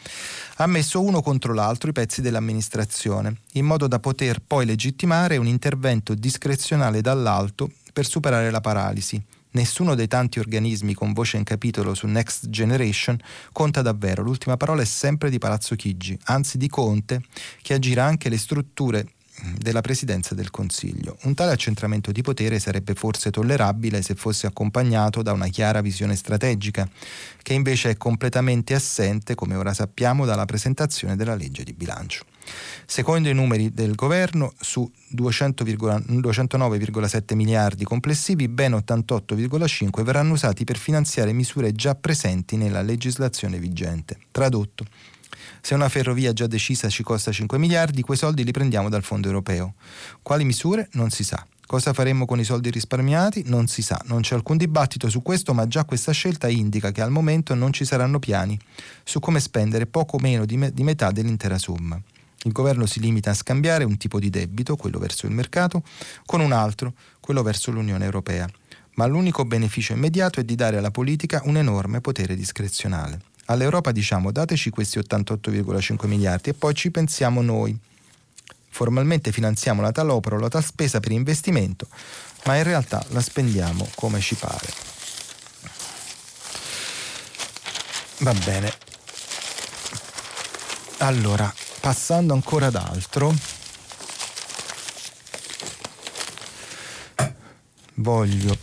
[0.58, 5.48] ha messo uno contro l'altro i pezzi dell'amministrazione, in modo da poter poi legittimare un
[5.48, 9.20] intervento discrezionale dall'alto per superare la paralisi.
[9.54, 13.16] Nessuno dei tanti organismi con voce in capitolo su Next Generation
[13.52, 14.20] conta davvero.
[14.20, 17.22] L'ultima parola è sempre di Palazzo Chigi, anzi di Conte,
[17.62, 19.06] che aggira anche le strutture
[19.56, 21.18] della Presidenza del Consiglio.
[21.22, 26.16] Un tale accentramento di potere sarebbe forse tollerabile se fosse accompagnato da una chiara visione
[26.16, 26.88] strategica,
[27.40, 32.24] che invece è completamente assente, come ora sappiamo, dalla presentazione della legge di bilancio.
[32.86, 40.76] Secondo i numeri del governo, su 200, 209,7 miliardi complessivi, ben 88,5 verranno usati per
[40.76, 44.18] finanziare misure già presenti nella legislazione vigente.
[44.30, 44.84] Tradotto,
[45.60, 49.28] se una ferrovia già decisa ci costa 5 miliardi, quei soldi li prendiamo dal fondo
[49.28, 49.74] europeo.
[50.22, 50.88] Quali misure?
[50.92, 51.44] Non si sa.
[51.66, 53.44] Cosa faremmo con i soldi risparmiati?
[53.46, 57.00] Non si sa, non c'è alcun dibattito su questo, ma già questa scelta indica che
[57.00, 58.58] al momento non ci saranno piani
[59.02, 61.98] su come spendere poco meno di, me- di metà dell'intera somma.
[62.44, 65.82] Il governo si limita a scambiare un tipo di debito, quello verso il mercato,
[66.26, 68.48] con un altro, quello verso l'Unione Europea.
[68.96, 73.20] Ma l'unico beneficio immediato è di dare alla politica un enorme potere discrezionale.
[73.46, 77.76] All'Europa diciamo dateci questi 88,5 miliardi e poi ci pensiamo noi.
[78.70, 81.88] Formalmente finanziamo la tal opera o la tal spesa per investimento,
[82.44, 84.68] ma in realtà la spendiamo come ci pare.
[88.18, 88.72] Va bene.
[90.98, 91.52] Allora,
[91.84, 93.34] passando ancora ad altro,
[97.96, 98.56] voglio...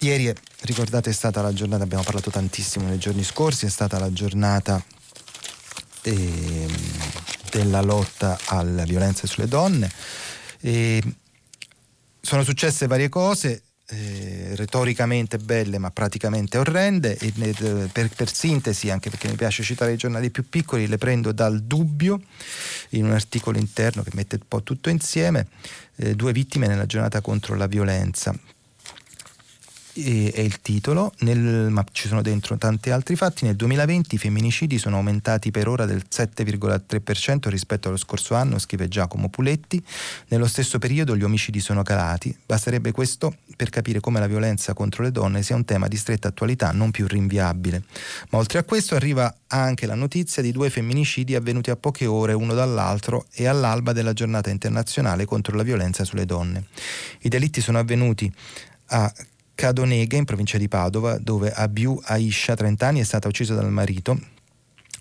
[0.00, 4.00] Ieri è Ricordate è stata la giornata, abbiamo parlato tantissimo nei giorni scorsi, è stata
[4.00, 4.84] la giornata
[6.02, 6.68] eh,
[7.52, 9.88] della lotta alla violenza sulle donne.
[10.60, 11.00] E
[12.20, 18.90] sono successe varie cose, eh, retoricamente belle ma praticamente orrende e eh, per, per, sintesi,
[18.90, 22.20] anche perché mi piace citare i giornali più piccoli, le prendo dal dubbio
[22.90, 25.46] in un articolo interno che mette un po' tutto insieme,
[25.96, 28.38] eh, due vittime nella giornata contro la violenza
[30.02, 33.44] è il titolo, nel, ma ci sono dentro tanti altri fatti.
[33.44, 38.88] Nel 2020 i femminicidi sono aumentati per ora del 7,3% rispetto allo scorso anno, scrive
[38.88, 39.82] Giacomo Puletti.
[40.28, 42.36] Nello stesso periodo gli omicidi sono calati.
[42.46, 46.28] Basterebbe questo per capire come la violenza contro le donne sia un tema di stretta
[46.28, 47.82] attualità, non più rinviabile.
[48.30, 52.34] Ma oltre a questo arriva anche la notizia di due femminicidi avvenuti a poche ore
[52.34, 56.66] uno dall'altro e all'alba della giornata internazionale contro la violenza sulle donne.
[57.20, 58.32] I delitti sono avvenuti
[58.90, 59.12] a
[59.58, 64.16] Cadonega, in provincia di Padova, dove Abiu Aisha, 30 anni, è stata uccisa dal marito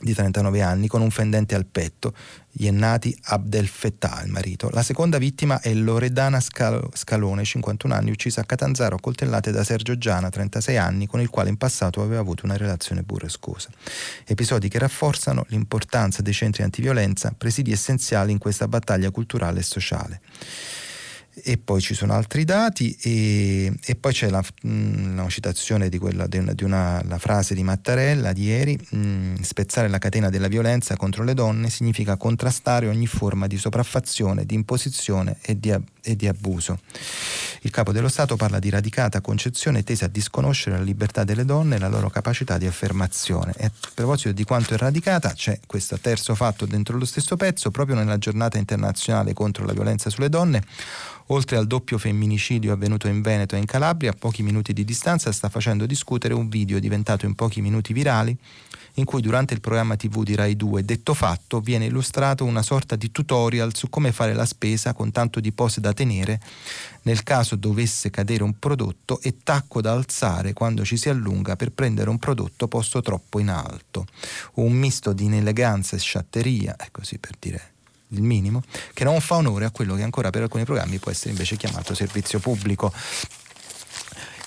[0.01, 2.11] di 39 anni con un fendente al petto,
[2.53, 4.71] Yennati Abdel Fettah, il marito.
[4.71, 9.95] La seconda vittima è Loredana Scalone, 51 anni, uccisa a Catanzaro a coltellate da Sergio
[9.95, 13.69] Giana, 36 anni, con il quale in passato aveva avuto una relazione burrascosa.
[14.25, 20.21] Episodi che rafforzano l'importanza dei centri antiviolenza, presidi essenziali in questa battaglia culturale e sociale
[21.43, 25.89] e poi ci sono altri dati e, e poi c'è la, mh, mm, una citazione
[25.89, 29.87] di, quella, di, una, di una, la frase di Mattarella di ieri, mh, mm, spezzare
[29.87, 35.37] la catena della violenza contro le donne significa contrastare ogni forma di sopraffazione, di imposizione
[35.41, 35.73] e di,
[36.07, 36.79] e di abuso.
[37.61, 41.75] Il capo dello Stato parla di radicata concezione tesa a disconoscere la libertà delle donne
[41.75, 43.53] e la loro capacità di affermazione.
[43.57, 47.69] E a proposito di quanto è radicata, c'è questo terzo fatto dentro lo stesso pezzo,
[47.69, 50.63] proprio nella giornata internazionale contro la violenza sulle donne.
[51.31, 55.31] Oltre al doppio femminicidio avvenuto in Veneto e in Calabria, a pochi minuti di distanza
[55.33, 58.37] sta facendo discutere un video diventato in pochi minuti virali
[58.97, 62.95] in cui durante il programma TV di Rai 2 Detto Fatto viene illustrato una sorta
[62.95, 66.39] di tutorial su come fare la spesa con tanto di pose da tenere
[67.03, 71.71] nel caso dovesse cadere un prodotto e tacco da alzare quando ci si allunga per
[71.71, 74.05] prendere un prodotto posto troppo in alto.
[74.55, 77.71] Un misto di ineleganza e sciatteria, è così per dire
[78.09, 78.61] il minimo,
[78.93, 81.93] che non fa onore a quello che ancora per alcuni programmi può essere invece chiamato
[81.93, 82.91] servizio pubblico.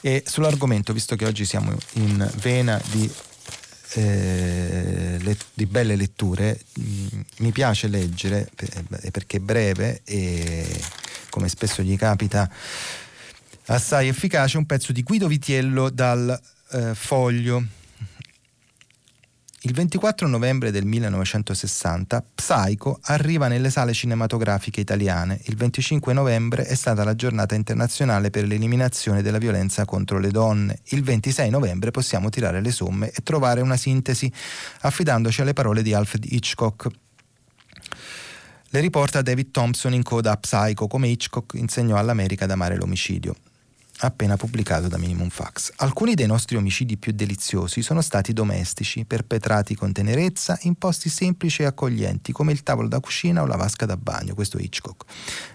[0.02, 3.10] E sull'argomento, visto che oggi siamo in vena di
[3.94, 8.48] eh, le, di belle letture, mh, mm, mi piace leggere
[9.10, 10.80] perché è breve e
[11.30, 12.50] come spesso gli capita
[13.66, 16.38] assai efficace un pezzo di Guido Vitiello dal
[16.72, 17.64] eh, Foglio
[19.62, 25.38] il 24 novembre del 1960 Psycho arriva nelle sale cinematografiche italiane.
[25.44, 30.78] Il 25 novembre è stata la giornata internazionale per l'eliminazione della violenza contro le donne.
[30.84, 34.32] Il 26 novembre possiamo tirare le somme e trovare una sintesi
[34.80, 36.88] affidandoci alle parole di Alfred Hitchcock.
[38.70, 43.34] Le riporta David Thompson in coda a Psycho come Hitchcock insegnò all'America ad amare l'omicidio
[44.00, 45.72] appena pubblicato da Minimum Fax.
[45.76, 51.62] Alcuni dei nostri omicidi più deliziosi sono stati domestici, perpetrati con tenerezza in posti semplici
[51.62, 55.04] e accoglienti come il tavolo da cucina o la vasca da bagno, questo Hitchcock.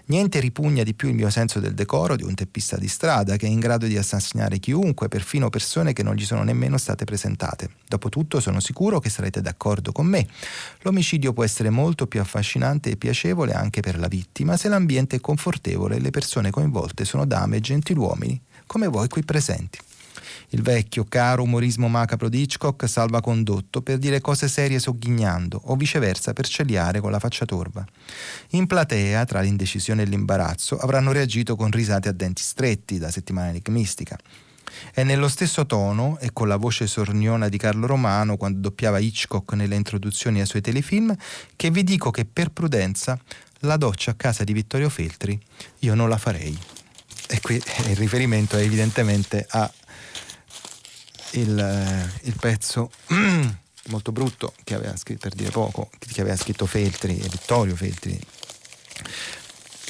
[0.06, 3.46] Niente ripugna di più il mio senso del decoro di un teppista di strada che
[3.46, 7.70] è in grado di assassinare chiunque, perfino persone che non gli sono nemmeno state presentate.
[7.88, 10.26] Dopotutto sono sicuro che sarete d'accordo con me.
[10.82, 15.20] L'omicidio può essere molto più affascinante e piacevole anche per la vittima se l'ambiente è
[15.20, 18.35] confortevole e le persone coinvolte sono dame e gentiluomini
[18.66, 19.78] come voi qui presenti.
[20.50, 25.76] Il vecchio, caro umorismo macabro di Hitchcock salva condotto per dire cose serie sogghignando o
[25.76, 27.84] viceversa per celiare con la faccia torva.
[28.50, 33.48] In platea, tra l'indecisione e l'imbarazzo, avranno reagito con risate a denti stretti da settimana
[33.48, 34.16] enigmistica.
[34.92, 39.54] È nello stesso tono e con la voce sorniona di Carlo Romano quando doppiava Hitchcock
[39.54, 41.14] nelle introduzioni ai suoi telefilm
[41.56, 43.18] che vi dico che per prudenza
[43.60, 45.38] la doccia a casa di Vittorio Feltri
[45.80, 46.75] io non la farei.
[47.28, 49.70] E qui il riferimento è evidentemente a
[51.32, 52.90] il, eh, il pezzo
[53.88, 58.18] molto brutto che aveva scritto, per dire poco, che aveva scritto Feltri, Vittorio Feltri,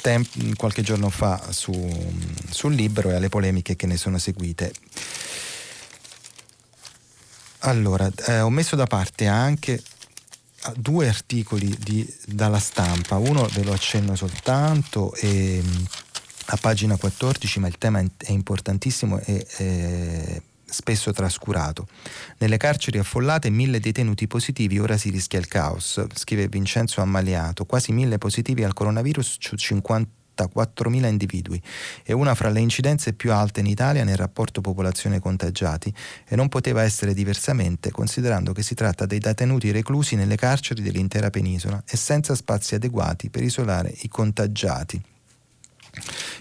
[0.01, 1.73] temp- qualche giorno fa su,
[2.49, 4.73] sul libro e alle polemiche che ne sono seguite.
[7.59, 9.81] Allora, eh, ho messo da parte anche
[10.75, 15.63] due articoli di, dalla stampa, uno ve lo accenno soltanto e
[16.49, 21.87] a pagina 14, ma il tema è importantissimo e eh, spesso trascurato.
[22.37, 27.91] Nelle carceri affollate mille detenuti positivi, ora si rischia il caos, scrive Vincenzo Ammaliato, quasi
[27.91, 31.61] mille positivi al coronavirus su 54.000 individui
[32.03, 35.93] e una fra le incidenze più alte in Italia nel rapporto popolazione contagiati
[36.25, 41.29] e non poteva essere diversamente considerando che si tratta dei detenuti reclusi nelle carceri dell'intera
[41.29, 45.15] penisola e senza spazi adeguati per isolare i contagiati.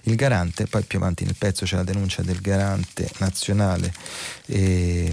[0.03, 3.93] Il garante, poi più avanti nel pezzo c'è la denuncia del garante nazionale
[4.47, 5.13] eh,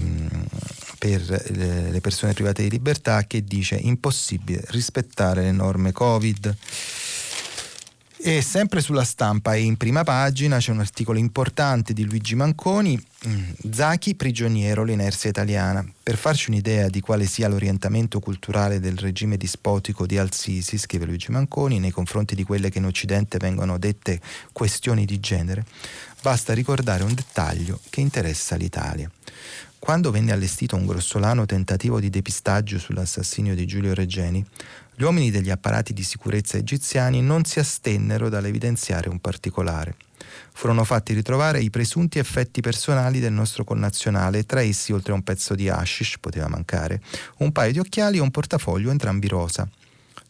[0.98, 6.56] per le persone private di libertà che dice impossibile rispettare le norme Covid.
[8.26, 12.98] E sempre sulla stampa e in prima pagina c'è un articolo importante di Luigi Manconi,
[12.98, 15.86] mm, Zachi prigioniero l'inerzia italiana.
[16.02, 21.32] Per farci un'idea di quale sia l'orientamento culturale del regime dispotico di Al-Sisi, scrive Luigi
[21.32, 24.18] Manconi, nei confronti di quelle che in Occidente vengono dette
[24.52, 25.66] questioni di genere,
[26.24, 29.10] basta ricordare un dettaglio che interessa l'Italia.
[29.78, 34.42] Quando venne allestito un grossolano tentativo di depistaggio sull'assassinio di Giulio Reggeni,
[34.94, 39.96] gli uomini degli apparati di sicurezza egiziani non si astennero dall'evidenziare un particolare.
[40.54, 45.22] Furono fatti ritrovare i presunti effetti personali del nostro connazionale, tra essi, oltre a un
[45.24, 47.02] pezzo di hashish, poteva mancare,
[47.40, 49.68] un paio di occhiali e un portafoglio entrambi rosa.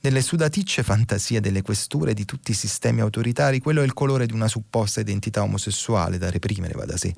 [0.05, 4.35] Nelle sudaticce fantasie delle questure di tutti i sistemi autoritari, quello è il colore di
[4.35, 7.15] una supposta identità omosessuale da reprimere, va da sé.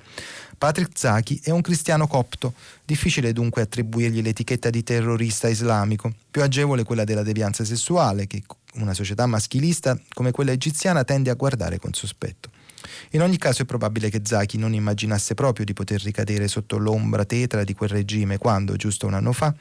[0.57, 6.85] Patrick Zaki è un cristiano copto, difficile dunque attribuirgli l'etichetta di terrorista islamico, più agevole
[6.85, 8.44] quella della devianza sessuale, che
[8.75, 12.51] una società maschilista come quella egiziana tende a guardare con sospetto.
[13.11, 17.25] In ogni caso è probabile che Zaki non immaginasse proprio di poter ricadere sotto l'ombra
[17.25, 19.53] tetra di quel regime quando, giusto un anno fa,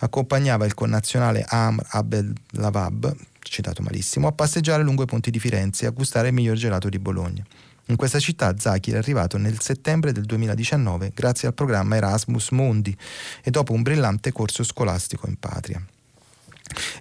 [0.00, 5.84] accompagnava il connazionale Amr Abdel Lavab, citato malissimo, a passeggiare lungo i ponti di Firenze
[5.84, 7.44] e a gustare il miglior gelato di Bologna.
[7.86, 12.96] In questa città Zaki è arrivato nel settembre del 2019 grazie al programma Erasmus Mondi
[13.42, 15.84] e dopo un brillante corso scolastico in patria.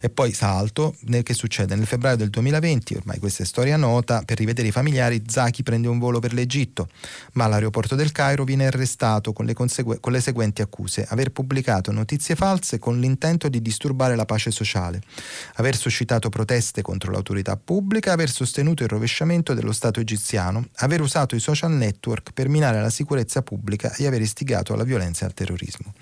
[0.01, 1.75] E poi salto, che succede?
[1.75, 5.87] Nel febbraio del 2020, ormai questa è storia nota, per rivedere i familiari Zaki prende
[5.87, 6.89] un volo per l'Egitto,
[7.33, 11.05] ma all'aeroporto del Cairo viene arrestato con le, consegu- con le seguenti accuse.
[11.09, 15.01] Aver pubblicato notizie false con l'intento di disturbare la pace sociale,
[15.55, 21.35] aver suscitato proteste contro l'autorità pubblica, aver sostenuto il rovesciamento dello Stato egiziano, aver usato
[21.35, 25.33] i social network per minare la sicurezza pubblica e aver istigato alla violenza e al
[25.33, 25.93] terrorismo.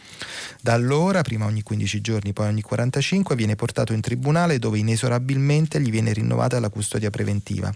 [0.62, 5.82] Da allora, prima ogni 15 giorni, poi ogni 45, viene portato in tribunale dove inesorabilmente
[5.82, 7.70] gli viene rinnovata la custodia preventiva,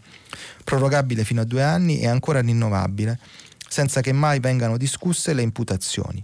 [0.63, 3.19] prorogabile fino a due anni e ancora rinnovabile,
[3.67, 6.23] senza che mai vengano discusse le imputazioni.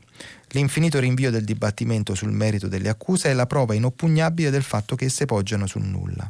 [0.52, 5.06] L'infinito rinvio del dibattimento sul merito delle accuse è la prova inoppugnabile del fatto che
[5.06, 6.30] esse poggiano sul nulla.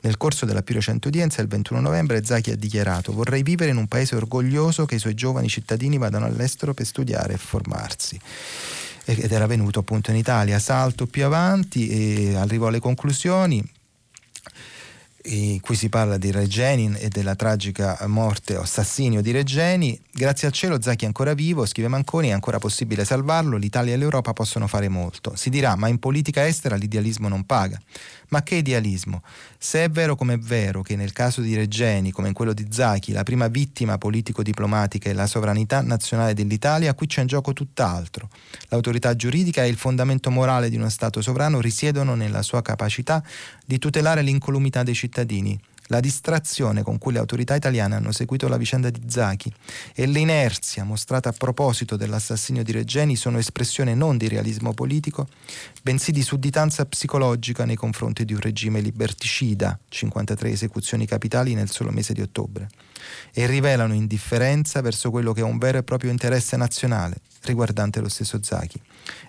[0.00, 3.78] Nel corso della più recente udienza, il 21 novembre, Zaki ha dichiarato vorrei vivere in
[3.78, 8.20] un paese orgoglioso che i suoi giovani cittadini vadano all'estero per studiare e formarsi
[9.04, 10.58] ed era venuto appunto in Italia.
[10.58, 13.62] Salto più avanti e arrivo alle conclusioni.
[15.26, 19.98] E qui si parla di Regeni e della tragica morte o assassinio di Regeni.
[20.12, 23.96] Grazie al cielo Zacchi è ancora vivo, scrive Manconi, è ancora possibile salvarlo, l'Italia e
[23.96, 25.34] l'Europa possono fare molto.
[25.34, 27.80] Si dirà, ma in politica estera l'idealismo non paga.
[28.34, 29.22] Ma che idealismo?
[29.56, 32.66] Se è vero come è vero che nel caso di Regeni, come in quello di
[32.68, 38.28] Zaki, la prima vittima politico-diplomatica è la sovranità nazionale dell'Italia, qui c'è in gioco tutt'altro.
[38.70, 43.22] L'autorità giuridica e il fondamento morale di uno Stato sovrano risiedono nella sua capacità
[43.64, 45.56] di tutelare l'incolumità dei cittadini
[45.88, 49.52] la distrazione con cui le autorità italiane hanno seguito la vicenda di Zaki
[49.94, 55.28] e l'inerzia mostrata a proposito dell'assassinio di Regeni sono espressione non di realismo politico,
[55.82, 61.90] bensì di sudditanza psicologica nei confronti di un regime liberticida, 53 esecuzioni capitali nel solo
[61.90, 62.68] mese di ottobre,
[63.32, 68.08] e rivelano indifferenza verso quello che è un vero e proprio interesse nazionale riguardante lo
[68.08, 68.80] stesso Zaki,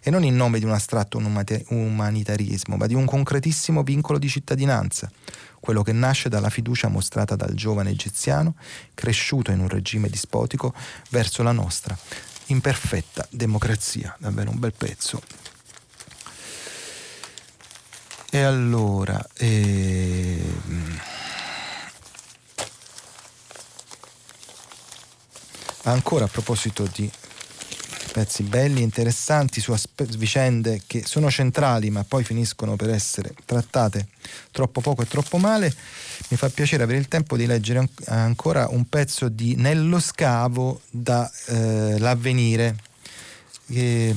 [0.01, 5.11] e non in nome di un astratto umanitarismo, ma di un concretissimo vincolo di cittadinanza
[5.65, 8.53] quello che nasce dalla fiducia mostrata dal giovane egiziano,
[8.93, 10.75] cresciuto in un regime dispotico,
[11.09, 11.97] verso la nostra
[12.47, 14.15] imperfetta democrazia.
[14.19, 15.23] Davvero un bel pezzo.
[18.29, 20.99] E allora, ehm,
[25.83, 27.09] ancora a proposito di
[28.11, 34.07] pezzi belli, interessanti su aspe- vicende che sono centrali ma poi finiscono per essere trattate
[34.51, 35.73] troppo poco e troppo male.
[36.29, 40.81] Mi fa piacere avere il tempo di leggere an- ancora un pezzo di Nello Scavo
[40.89, 42.75] da eh, L'Avvenire,
[43.67, 44.15] eh,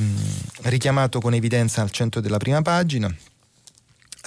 [0.63, 3.13] richiamato con evidenza al centro della prima pagina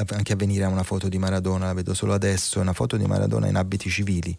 [0.07, 3.47] anche Avvenire ha una foto di Maradona, la vedo solo adesso, una foto di Maradona
[3.47, 4.35] in abiti civili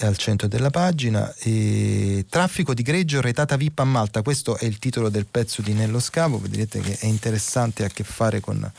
[0.00, 1.32] al centro della pagina.
[1.38, 5.72] E traffico di greggio retata VIP a Malta, questo è il titolo del pezzo di
[5.72, 8.70] Nello Scavo, vedrete che è interessante, ha a che fare con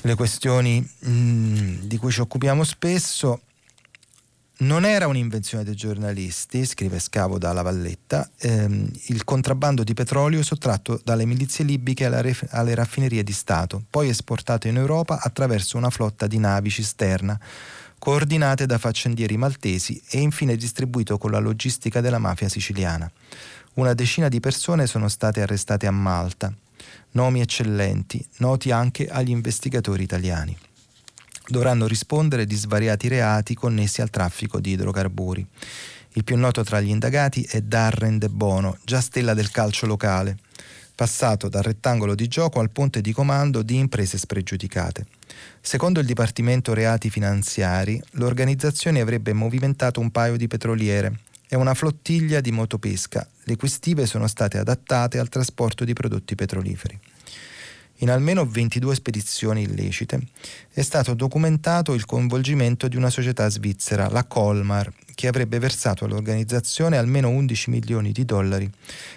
[0.00, 3.40] le questioni mh, mm, di cui ci occupiamo spesso.
[4.56, 10.44] Non era un'invenzione dei giornalisti, scrive Scavo da La Valletta, ehm, il contrabbando di petrolio
[10.44, 15.90] sottratto dalle milizie libiche alle, alle raffinerie di Stato, poi esportato in Europa attraverso una
[15.90, 17.38] flotta di navi cisterna
[18.04, 23.10] coordinate da faccendieri maltesi e infine distribuito con la logistica della mafia siciliana.
[23.76, 26.52] Una decina di persone sono state arrestate a Malta,
[27.12, 30.54] nomi eccellenti, noti anche agli investigatori italiani.
[31.46, 35.46] Dovranno rispondere di svariati reati connessi al traffico di idrocarburi.
[36.12, 40.36] Il più noto tra gli indagati è Darren De Bono, già stella del calcio locale,
[40.94, 45.06] passato dal rettangolo di gioco al ponte di comando di imprese spregiudicate.
[45.60, 52.40] Secondo il Dipartimento Reati Finanziari, l'organizzazione avrebbe movimentato un paio di petroliere e una flottiglia
[52.40, 56.98] di motopesca, le cui stive sono state adattate al trasporto di prodotti petroliferi.
[57.98, 60.20] In almeno 22 spedizioni illecite
[60.72, 66.96] è stato documentato il coinvolgimento di una società svizzera, la Colmar, che avrebbe versato all'organizzazione
[66.96, 68.70] almeno 11 milioni di dollari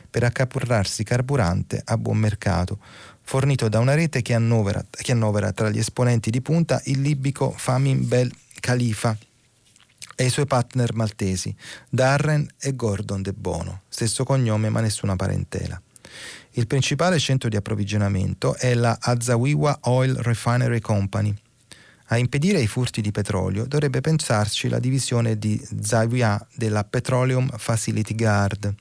[0.10, 2.80] per accaporrarsi carburante a buon mercato,
[3.22, 7.52] fornito da una rete che annovera, che annovera tra gli esponenti di punta il libico
[7.52, 9.18] Famin Bel Khalifa
[10.16, 11.56] e i suoi partner maltesi,
[11.90, 15.80] Darren e Gordon De Bono, stesso cognome ma nessuna parentela.
[16.52, 21.36] Il principale centro di approvvigionamento è la Azawiwa Oil Refinery Company,
[22.10, 28.16] A impedire i furti di petrolio dovrebbe pensarci la divisione di Zawiya della Petroleum Facility
[28.16, 28.74] Guard,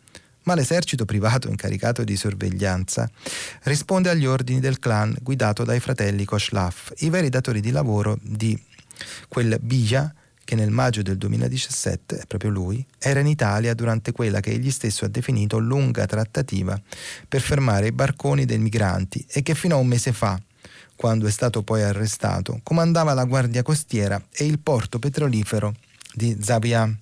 [0.44, 3.10] ma l'esercito privato incaricato di sorveglianza
[3.64, 8.56] risponde agli ordini del clan guidato dai fratelli Koshlaf, i veri datori di lavoro di
[9.28, 10.14] quel Bija
[10.44, 15.04] che nel maggio del 2017, proprio lui, era in Italia durante quella che egli stesso
[15.04, 16.80] ha definito lunga trattativa
[17.26, 20.40] per fermare i barconi dei migranti e che fino a un mese fa,
[20.96, 25.74] quando è stato poi arrestato, comandava la Guardia Costiera e il porto petrolifero
[26.12, 26.96] di Zawiya.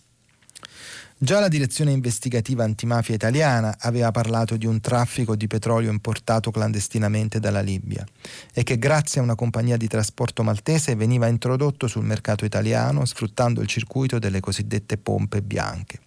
[1.17, 7.41] Già la direzione investigativa antimafia italiana aveva parlato di un traffico di petrolio importato clandestinamente
[7.41, 8.05] dalla Libia
[8.53, 13.63] e che grazie a una compagnia di trasporto maltese veniva introdotto sul mercato italiano sfruttando
[13.63, 16.04] il circuito delle cosiddette pompe bianche.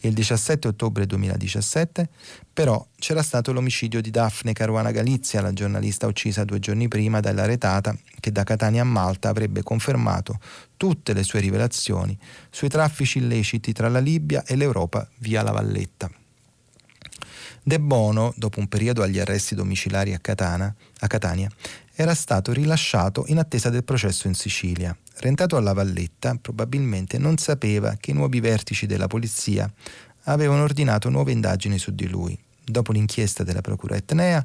[0.00, 2.08] Il 17 ottobre 2017
[2.52, 7.46] però c'era stato l'omicidio di Daphne Caruana Galizia, la giornalista uccisa due giorni prima dalla
[7.46, 10.38] retata che da Catania a Malta avrebbe confermato
[10.76, 12.18] tutte le sue rivelazioni
[12.50, 16.10] sui traffici illeciti tra la Libia e l'Europa via la Valletta.
[17.64, 21.48] De Bono, dopo un periodo agli arresti domiciliari a, Catana, a Catania,
[21.94, 24.96] era stato rilasciato in attesa del processo in Sicilia.
[25.22, 29.72] Rentato alla Valletta, probabilmente non sapeva che i nuovi vertici della polizia
[30.24, 32.36] avevano ordinato nuove indagini su di lui.
[32.64, 34.44] Dopo l'inchiesta della procura etnea,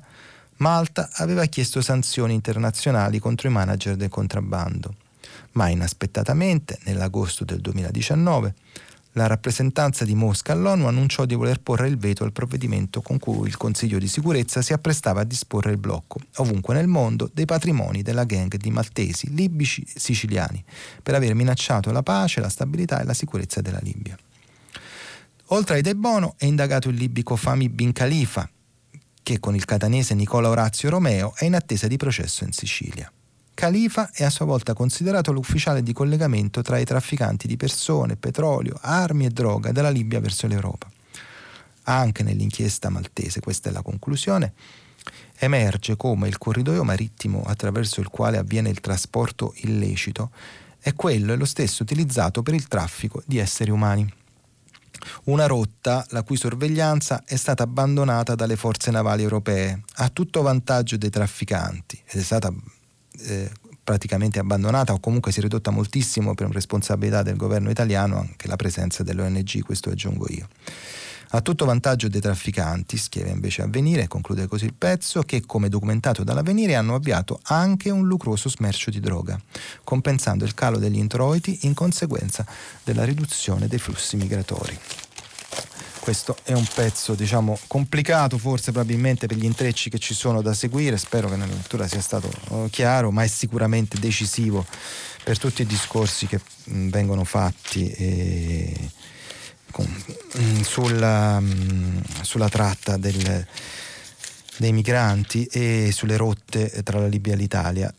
[0.57, 4.93] Malta aveva chiesto sanzioni internazionali contro i manager del contrabbando.
[5.53, 8.53] Ma inaspettatamente, nell'agosto del 2019,
[9.17, 13.47] la rappresentanza di Mosca all'ONU annunciò di voler porre il veto al provvedimento con cui
[13.47, 18.03] il Consiglio di sicurezza si apprestava a disporre il blocco, ovunque nel mondo, dei patrimoni
[18.03, 20.63] della gang di maltesi, libici e siciliani,
[21.01, 24.15] per aver minacciato la pace, la stabilità e la sicurezza della Libia.
[25.47, 28.47] Oltre ai De Bono è indagato il libico Fami Bin Khalifa,
[29.23, 33.11] che con il catanese Nicola Orazio Romeo è in attesa di processo in Sicilia.
[33.57, 38.77] Khalifa è a sua volta considerato l'ufficiale di collegamento tra i trafficanti di persone, petrolio,
[38.79, 40.87] armi e droga dalla Libia verso l'Europa.
[41.85, 44.53] Anche nell'inchiesta maltese, questa è la conclusione,
[45.39, 50.29] emerge come il corridoio marittimo attraverso il quale avviene il trasporto illecito
[50.77, 54.07] è quello e lo stesso utilizzato per il traffico di esseri umani.
[55.23, 60.95] Una rotta la cui sorveglianza è stata abbandonata dalle forze navali europee a tutto vantaggio
[60.95, 62.53] dei trafficanti ed è stata
[63.19, 63.49] eh,
[63.83, 68.57] praticamente abbandonata o comunque si è ridotta moltissimo per responsabilità del governo italiano anche la
[68.57, 70.47] presenza dell'ONG, questo aggiungo io.
[71.31, 76.23] A tutto vantaggio dei trafficanti, scrive invece Avvenire, conclude così il pezzo, che come documentato
[76.23, 79.37] dall'Avvenire hanno avviato anche un lucroso smercio di droga,
[79.83, 82.45] compensando il calo degli introiti in conseguenza
[82.83, 84.77] della riduzione dei flussi migratori
[86.07, 90.53] questo è un pezzo diciamo complicato forse probabilmente per gli intrecci che ci sono da
[90.53, 90.95] seguire.
[90.95, 94.65] Spero che nella lettura sia stato uh, chiaro ma è sicuramente decisivo
[95.25, 98.89] per tutti i discorsi che mh, mm, vengono fatti e,
[99.69, 103.45] con, mh, mm, sulla, mh, mm, sulla, tratta del,
[104.55, 107.93] dei migranti e sulle rotte tra la Libia e l'Italia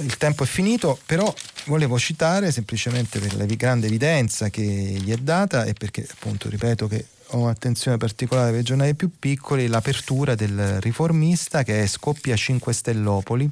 [0.00, 1.32] il tempo è finito, però
[1.64, 6.86] volevo citare semplicemente per la grande evidenza che gli è data e perché appunto ripeto
[6.86, 12.36] che ho attenzione particolare per i giornali più piccoli, l'apertura del riformista che è Scoppia
[12.36, 13.50] 5 Stellopoli,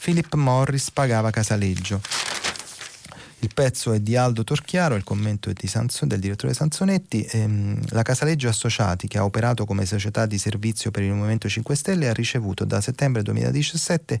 [0.00, 2.00] Philip Morris pagava Casaleggio.
[3.44, 7.28] Il pezzo è di Aldo Torchiaro, il commento è Sanson, del direttore Sansonetti.
[7.32, 11.74] Ehm, la Casaleggio Associati, che ha operato come società di servizio per il Movimento 5
[11.76, 14.18] Stelle, ha ricevuto da settembre 2017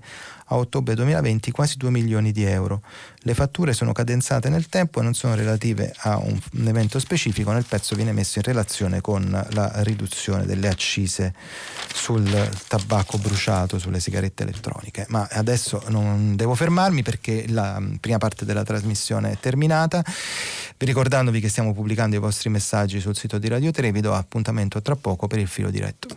[0.48, 2.82] a ottobre 2020 quasi 2 milioni di euro.
[3.20, 7.50] Le fatture sono cadenzate nel tempo e non sono relative a un, un evento specifico.
[7.50, 11.32] Nel pezzo viene messo in relazione con la riduzione delle accise
[11.94, 12.28] sul
[12.68, 15.06] tabacco bruciato, sulle sigarette elettroniche.
[15.08, 20.02] Ma adesso non devo fermarmi perché la prima parte della trasmissione è terminata.
[20.76, 24.12] Vi ricordandovi che stiamo pubblicando i vostri messaggi sul sito di Radio 3, vi do
[24.12, 26.08] appuntamento tra poco per il filo diretto.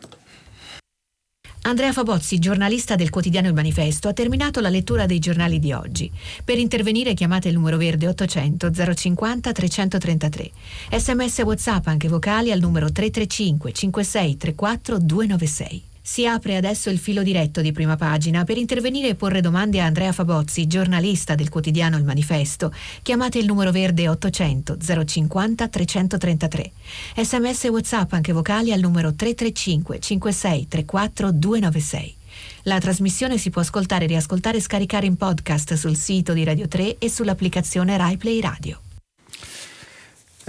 [1.68, 6.10] Andrea Fabozzi, giornalista del quotidiano Il Manifesto, ha terminato la lettura dei giornali di oggi.
[6.44, 10.52] Per intervenire chiamate il numero verde 800 050 333.
[10.92, 15.84] Sms WhatsApp anche vocali al numero 335 56 34 296.
[16.10, 18.46] Si apre adesso il filo diretto di prima pagina.
[18.46, 23.46] Per intervenire e porre domande a Andrea Fabozzi, giornalista del quotidiano Il Manifesto, chiamate il
[23.46, 26.72] numero verde 800 050 333.
[27.14, 32.16] Sms e WhatsApp anche vocali al numero 335 56 34 296.
[32.64, 37.00] La trasmissione si può ascoltare, riascoltare e scaricare in podcast sul sito di Radio 3
[37.00, 38.80] e sull'applicazione RaiPlay Radio.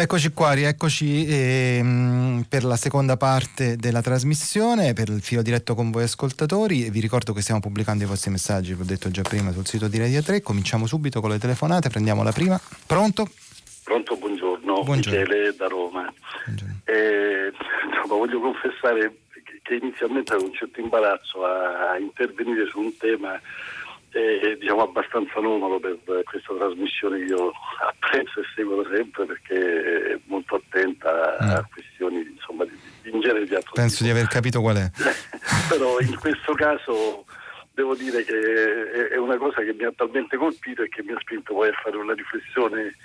[0.00, 5.90] Eccoci qua, rieccoci ehm, per la seconda parte della trasmissione, per il filo diretto con
[5.90, 6.88] voi ascoltatori.
[6.88, 9.88] Vi ricordo che stiamo pubblicando i vostri messaggi, vi ho detto già prima, sul sito
[9.88, 10.40] di Radio 3.
[10.40, 12.60] Cominciamo subito con le telefonate, prendiamo la prima.
[12.86, 13.28] Pronto?
[13.82, 14.84] Pronto, buongiorno.
[14.84, 15.18] buongiorno.
[15.18, 16.14] Michele da Roma.
[16.84, 17.50] Eh,
[17.92, 19.16] no, voglio confessare
[19.64, 23.32] che inizialmente avevo un certo imbarazzo a intervenire su un tema
[24.10, 30.18] è diciamo, abbastanza numero per questa trasmissione che io apprezzo e seguo sempre perché è
[30.24, 31.48] molto attenta mm.
[31.50, 34.06] a questioni insomma, di, di, in genere di altro Penso tipo.
[34.06, 34.90] di aver capito qual è.
[35.68, 37.24] Però in questo caso
[37.72, 41.20] devo dire che è una cosa che mi ha talmente colpito e che mi ha
[41.20, 42.96] spinto poi a fare una riflessione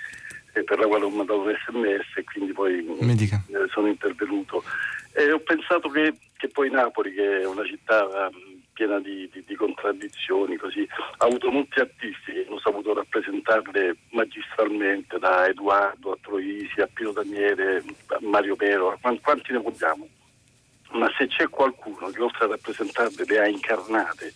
[0.52, 4.64] eh, per la quale ho mandato un sms e quindi poi eh, sono intervenuto.
[5.12, 8.30] E ho pensato che, che poi Napoli, che è una città
[8.74, 10.86] piena di, di, di, contraddizioni, così.
[11.18, 17.12] ha avuto molti artisti che hanno saputo rappresentarle magistralmente, da Edoardo a Troisi a Pino
[17.12, 20.06] Daniele, a Mario Pero, quanti ne vogliamo?
[20.90, 24.32] Ma se c'è qualcuno che oltre a rappresentarle le ha incarnate,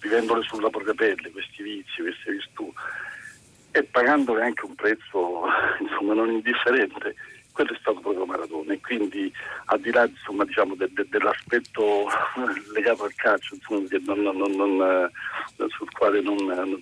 [0.00, 2.72] vivendole sulla propria pelle, questi vizi, queste virtù,
[3.72, 5.44] e pagandole anche un prezzo
[5.80, 7.14] insomma, non indifferente,
[7.52, 9.32] quello è stato proprio Maradona e quindi
[9.66, 12.06] al di là insomma, diciamo, de, de, dell'aspetto
[12.74, 16.38] legato al calcio insomma, non, non, non, eh, sul quale non,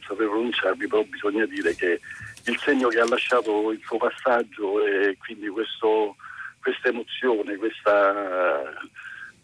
[0.07, 2.01] sapevo pronunciarmi, però bisogna dire che
[2.45, 6.17] il segno che ha lasciato il suo passaggio e quindi questo,
[6.61, 8.73] questa emozione, questa,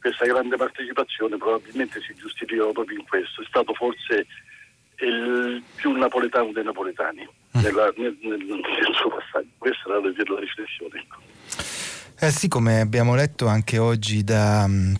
[0.00, 3.42] questa grande partecipazione probabilmente si giustificano proprio in questo.
[3.42, 4.26] È stato forse
[5.00, 9.48] il più napoletano dei napoletani nella, nel, nel, nel, suo passaggio.
[9.58, 10.98] Questa era la riflessione.
[11.00, 11.16] Ecco.
[12.18, 14.94] Eh sì, come abbiamo letto anche oggi da mm,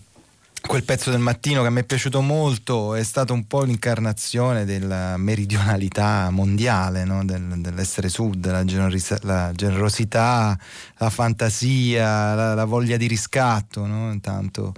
[0.67, 4.65] quel pezzo del mattino che a me è piaciuto molto è stato un po' l'incarnazione
[4.65, 7.25] della meridionalità mondiale, no?
[7.25, 10.59] Del, dell'essere sud, la, generosa, la, generosità,
[10.97, 13.85] la fantasia, la, la voglia di riscatto.
[13.85, 14.11] No?
[14.11, 14.73] Intanto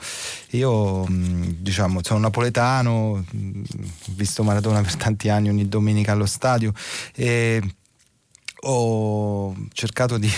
[0.51, 3.63] io mm, diciamo, sono napoletano, ho mm,
[4.09, 6.71] visto Maradona per tanti anni ogni domenica allo stadio
[7.15, 7.61] e
[8.61, 10.31] ho cercato di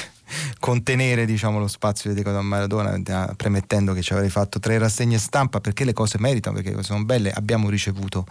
[0.61, 5.17] contenere diciamo, lo spazio dedicato a Maradona, eh, premettendo che ci avrei fatto tre rassegne
[5.17, 7.31] stampa perché le cose meritano, perché sono belle.
[7.31, 8.25] Abbiamo ricevuto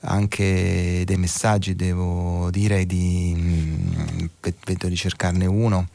[0.00, 4.26] anche dei messaggi, devo dire, di, mm,
[4.64, 5.88] vedo di cercarne uno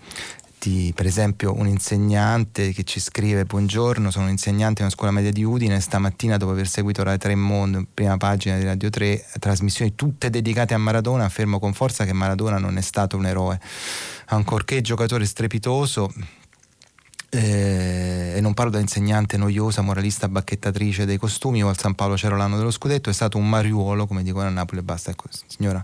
[0.62, 5.12] di, per esempio un insegnante che ci scrive buongiorno sono un insegnante in una scuola
[5.12, 9.26] media di Udine stamattina dopo aver seguito Rai 3 Mondo prima pagina di Radio 3
[9.39, 13.59] trasmissioni tutte dedicate a Maradona affermo con forza che Maradona non è stato un eroe
[14.28, 16.14] ancorché giocatore strepitoso
[17.30, 22.16] eh, e non parlo da insegnante noiosa, moralista, bacchettatrice dei costumi o al San Paolo
[22.16, 25.12] c'era l'anno dello scudetto, è stato un mariuolo, come dicono a Napoli e basta.
[25.12, 25.82] Ecco, signora,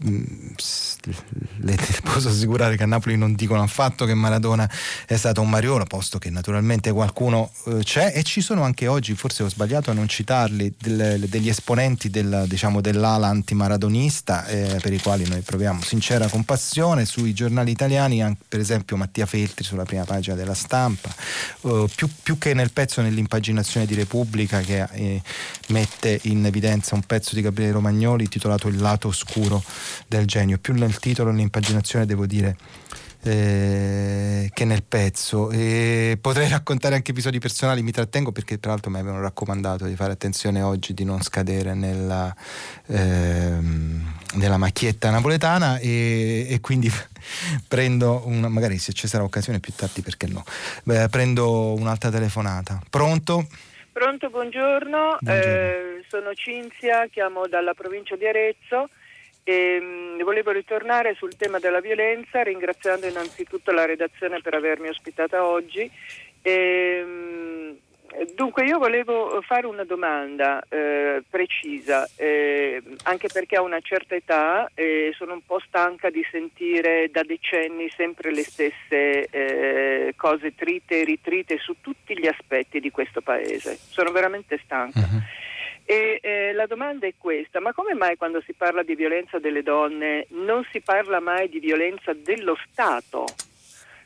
[0.00, 4.68] le, posso assicurare che a Napoli non dicono affatto che Maradona
[5.06, 9.14] è stato un mariolo, posto che naturalmente qualcuno eh, c'è e ci sono anche oggi,
[9.14, 14.92] forse ho sbagliato a non citarli, del, degli esponenti del, diciamo, dell'ala antimaradonista eh, per
[14.92, 19.84] i quali noi proviamo sincera compassione sui giornali italiani, anche, per esempio Mattia Feltri sulla
[19.84, 21.12] prima pagina della stampa,
[21.62, 25.22] eh, più, più, che nel pezzo nell'impaginazione di Repubblica che eh,
[25.68, 29.62] mette in evidenza un pezzo di Gabriele Romagnoli intitolato Il lato oscuro
[30.06, 32.56] del genio, più nel titolo, nell'impaginazione devo dire
[33.22, 35.50] eh, che nel pezzo.
[35.50, 39.96] E potrei raccontare anche episodi personali, mi trattengo perché tra l'altro mi avevano raccomandato di
[39.96, 42.34] fare attenzione oggi di non scadere nella,
[42.86, 46.90] ehm, nella macchietta napoletana e, e quindi
[47.66, 50.44] prendo una, magari se ci sarà occasione più tardi perché no,
[50.84, 52.80] Beh, prendo un'altra telefonata.
[52.88, 53.46] Pronto?
[53.92, 55.98] Pronto, buongiorno, buongiorno.
[55.98, 58.88] Eh, sono Cinzia, chiamo dalla provincia di Arezzo.
[59.48, 65.46] E, mh, volevo ritornare sul tema della violenza ringraziando innanzitutto la redazione per avermi ospitata
[65.46, 65.90] oggi.
[66.42, 67.78] E, mh,
[68.34, 74.70] dunque io volevo fare una domanda eh, precisa, eh, anche perché ho una certa età
[74.74, 81.00] e sono un po' stanca di sentire da decenni sempre le stesse eh, cose trite
[81.00, 83.78] e ritrite su tutti gli aspetti di questo paese.
[83.80, 84.98] Sono veramente stanca.
[84.98, 85.46] Uh-huh.
[85.90, 89.62] E eh, la domanda è questa, ma come mai quando si parla di violenza delle
[89.62, 93.24] donne non si parla mai di violenza dello Stato?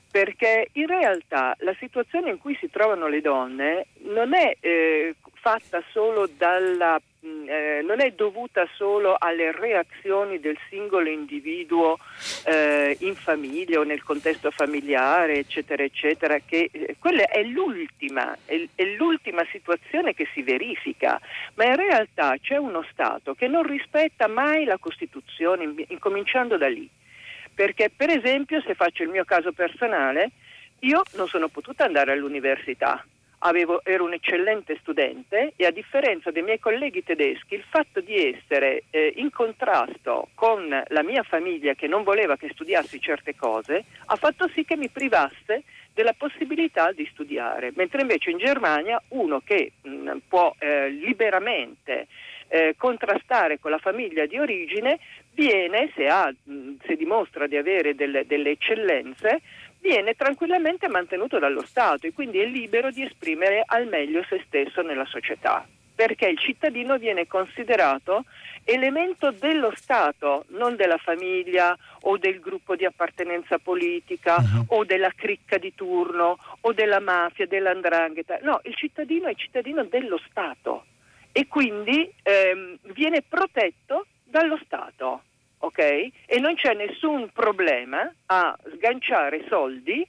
[0.08, 5.82] Perché in realtà la situazione in cui si trovano le donne non è eh, fatta
[5.90, 11.98] solo dalla eh, non è dovuta solo alle reazioni del singolo individuo
[12.44, 18.66] eh, in famiglia o nel contesto familiare, eccetera, eccetera, che eh, quella è l'ultima, è,
[18.74, 21.20] è, l'ultima situazione che si verifica,
[21.54, 26.88] ma in realtà c'è uno Stato che non rispetta mai la Costituzione, incominciando da lì.
[27.54, 30.30] Perché per esempio, se faccio il mio caso personale,
[30.80, 33.04] io non sono potuta andare all'università.
[33.44, 38.14] Avevo, ero un eccellente studente e a differenza dei miei colleghi tedeschi il fatto di
[38.14, 43.84] essere eh, in contrasto con la mia famiglia che non voleva che studiassi certe cose
[44.06, 49.40] ha fatto sì che mi privasse della possibilità di studiare, mentre invece in Germania uno
[49.44, 52.06] che mh, può eh, liberamente
[52.48, 54.98] eh, contrastare con la famiglia di origine
[55.34, 56.32] viene, se, ha,
[56.84, 59.40] se dimostra di avere delle, delle eccellenze,
[59.82, 64.80] viene tranquillamente mantenuto dallo Stato e quindi è libero di esprimere al meglio se stesso
[64.80, 68.24] nella società, perché il cittadino viene considerato
[68.64, 74.64] elemento dello Stato, non della famiglia o del gruppo di appartenenza politica uh-huh.
[74.68, 78.38] o della cricca di turno o della mafia, dell'andrangheta.
[78.42, 80.84] No, il cittadino è cittadino dello Stato
[81.32, 85.22] e quindi ehm, viene protetto dallo Stato,
[85.64, 85.78] ok?
[86.26, 90.06] E non c'è nessun problema a sganciare soldi,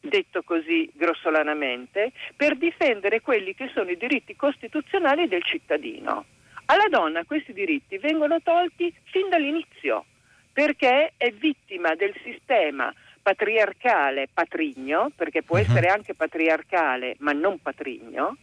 [0.00, 6.24] detto così grossolanamente, per difendere quelli che sono i diritti costituzionali del cittadino.
[6.66, 10.04] Alla donna questi diritti vengono tolti fin dall'inizio,
[10.52, 15.64] perché è vittima del sistema patriarcale patrigno, perché può uh-huh.
[15.64, 18.36] essere anche patriarcale ma non patrigno,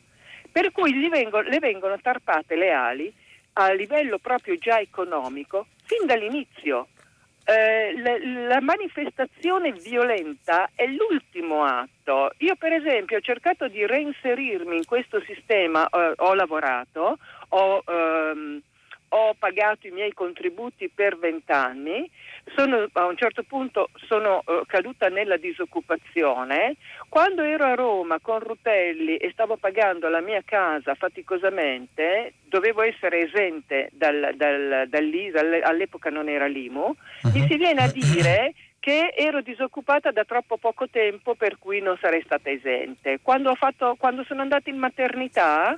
[0.52, 3.14] per cui vengono, le vengono tarpate le ali
[3.54, 6.88] a livello proprio già economico fin dall'inizio.
[7.44, 12.32] Eh, la, la, manifestazione violenta è l'ultimo atto.
[12.38, 17.18] Io per esempio ho cercato di reinserirmi in questo sistema, eh, ho lavorato,
[17.50, 18.62] ho ehm,
[19.14, 22.10] ho pagato i miei contributi per vent'anni,
[22.94, 26.76] a un certo punto sono uh, caduta nella disoccupazione.
[27.10, 33.20] Quando ero a Roma con Rutelli e stavo pagando la mia casa faticosamente, dovevo essere
[33.20, 37.32] esente dal, dal, dall'ISA, all'epoca non era l'IMU, uh-huh.
[37.34, 41.98] mi si viene a dire che ero disoccupata da troppo poco tempo per cui non
[42.02, 43.20] sarei stata esente.
[43.22, 45.78] Quando, fatto, quando sono andata in maternità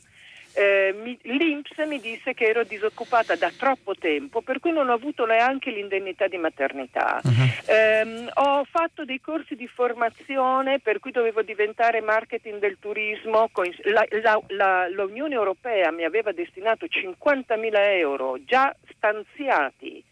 [0.54, 4.93] eh, mi, l'Inps mi disse che ero disoccupata da troppo tempo, per cui non ho
[4.93, 7.20] avuto neanche l'indennità di maternità.
[7.24, 7.72] Uh-huh.
[7.74, 13.49] Eh, ho fatto dei corsi di formazione per cui dovevo diventare marketing del turismo.
[13.84, 20.04] La, la, la, L'Unione Europea mi aveva destinato 50.000 euro già stanziati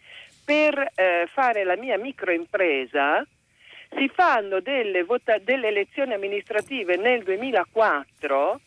[0.44, 3.26] per eh, fare la mia microimpresa
[3.96, 8.60] si fanno delle, vota- delle elezioni amministrative nel 2004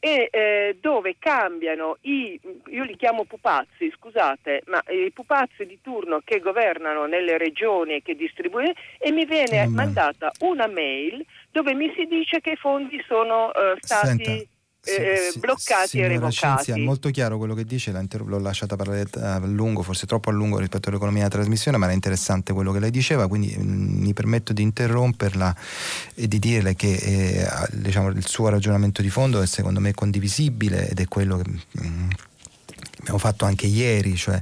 [0.00, 6.22] e eh, dove cambiano i, io li chiamo pupazzi, scusate, ma i pupazzi di turno
[6.24, 9.74] che governano nelle regioni e che distribuiscono e mi viene mm.
[9.74, 14.24] mandata una mail dove mi si dice che i fondi sono eh, stati...
[14.24, 16.64] Senta eh, bloccati e revocati.
[16.64, 20.32] Cinzia, è molto chiaro quello che dice, l'ho lasciata parlare a lungo, forse troppo a
[20.32, 24.02] lungo rispetto all'economia della trasmissione, ma era interessante quello che lei diceva, quindi mh, mm,
[24.02, 25.54] mi permetto di interromperla
[26.14, 30.88] e di dirle che eh, diciamo, il suo ragionamento di fondo è secondo me condivisibile
[30.88, 31.50] ed è quello che...
[31.50, 32.10] Mh, mm,
[33.00, 34.40] abbiamo fatto anche ieri, cioè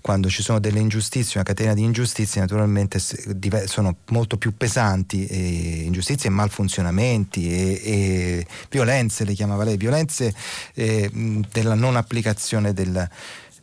[0.00, 5.82] quando ci sono delle ingiustizie, una catena di ingiustizie naturalmente sono molto più pesanti, e
[5.84, 10.34] ingiustizie e malfunzionamenti e, e, violenze, le chiamava lei, violenze
[10.74, 11.10] eh,
[11.50, 13.08] della non applicazione del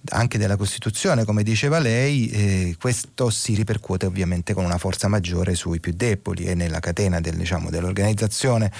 [0.09, 5.55] anche della Costituzione, come diceva lei, eh, questo si ripercuote ovviamente con una forza maggiore
[5.55, 8.71] sui più deboli e nella catena del, diciamo, dell'organizzazione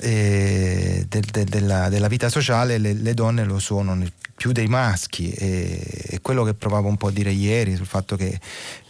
[0.00, 3.94] eh, del, del, della, della, vita sociale le, le, donne lo sono
[4.40, 8.16] più dei maschi e, e quello che provavo un po' a dire ieri sul fatto
[8.16, 8.40] che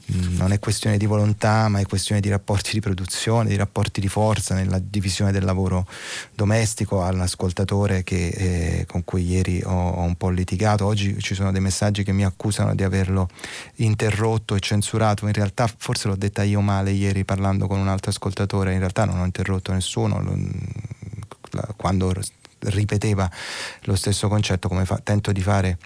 [0.07, 4.07] non è questione di volontà, ma è questione di rapporti di produzione, di rapporti di
[4.07, 5.89] forza nella divisione del lavoro
[6.37, 10.87] domestico all'ascoltatore che, eh, con cui ieri ho, ho, un po' litigato.
[10.87, 13.29] Oggi ci sono dei messaggi che mi accusano di averlo
[13.77, 15.27] interrotto e censurato.
[15.27, 19.05] In realtà forse l'ho detta io male ieri parlando con un altro ascoltatore, in realtà
[19.05, 20.23] non ho interrotto nessuno.
[20.23, 20.39] Lo,
[21.77, 22.13] quando
[22.61, 23.31] ripeteva
[23.83, 25.79] lo stesso concetto come fa, tento di fare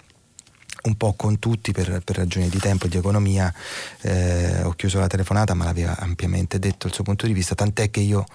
[0.83, 3.53] un po' con tutti per, per ragioni di tempo e di economia.
[4.01, 7.89] Eh, ho chiuso la telefonata ma l'aveva ampiamente detto il suo punto di vista tant'è
[7.89, 8.25] che io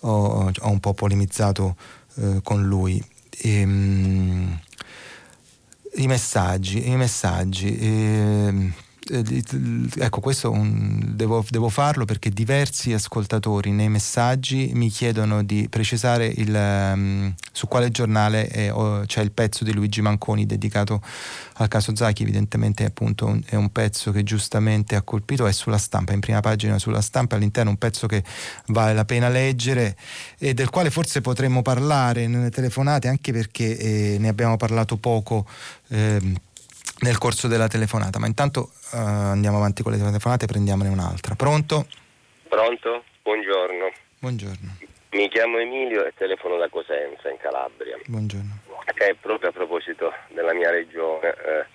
[0.00, 1.76] ho, ho un po' polemizzato
[2.16, 3.02] eh, con lui.
[3.30, 4.60] E, ehm, mh,
[5.96, 8.72] i messaggi, i messaggi eh,
[9.06, 16.26] ecco, questo un, devo, devo, farlo perché diversi ascoltatori nei messaggi mi chiedono di precisare
[16.26, 21.02] il, um, su quale giornale è, oh, c'è il pezzo di Luigi Manconi dedicato
[21.54, 22.22] al caso Zacchi.
[22.22, 26.40] Evidentemente appunto un, è un pezzo che giustamente ha colpito, è sulla stampa, in prima
[26.40, 28.24] pagina sulla stampa, all'interno un pezzo che
[28.68, 29.96] vale la pena leggere
[30.38, 35.46] e del quale forse potremmo parlare nelle telefonate anche perché eh, ne abbiamo parlato poco.
[35.88, 36.52] Eh,
[37.00, 38.18] nel corso della telefonata.
[38.18, 41.34] Ma intanto uh, andiamo avanti con le telefonate e prendiamone un'altra.
[41.34, 41.86] Pronto?
[42.48, 43.04] Pronto?
[43.22, 43.92] Buongiorno.
[44.18, 44.76] Buongiorno.
[45.10, 47.96] Mi chiamo Emilio e telefono da Cosenza in Calabria.
[48.06, 48.60] Buongiorno.
[48.94, 51.66] Che proprio a proposito della mia regione, eh,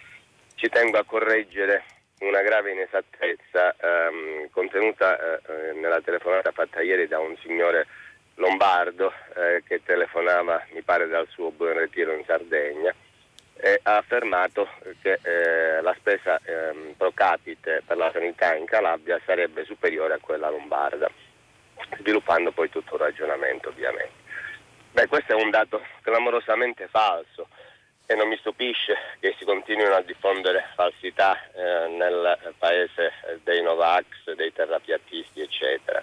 [0.55, 1.83] ci tengo a correggere
[2.19, 7.87] una grave inesattezza ehm, contenuta eh, nella telefonata fatta ieri da un signore
[8.35, 12.93] lombardo eh, che telefonava, mi pare, dal suo buon ritiro in Sardegna
[13.61, 14.69] e ha affermato
[15.01, 20.19] che eh, la spesa ehm, pro capite per la sanità in Calabria sarebbe superiore a
[20.19, 21.09] quella lombarda,
[21.99, 24.27] sviluppando poi tutto un ragionamento ovviamente.
[24.91, 27.47] Beh, questo è un dato clamorosamente falso
[28.05, 33.11] e non mi stupisce che si continuino a diffondere falsità eh, nel paese
[33.43, 36.01] dei Novax, dei terrapiattisti, eccetera.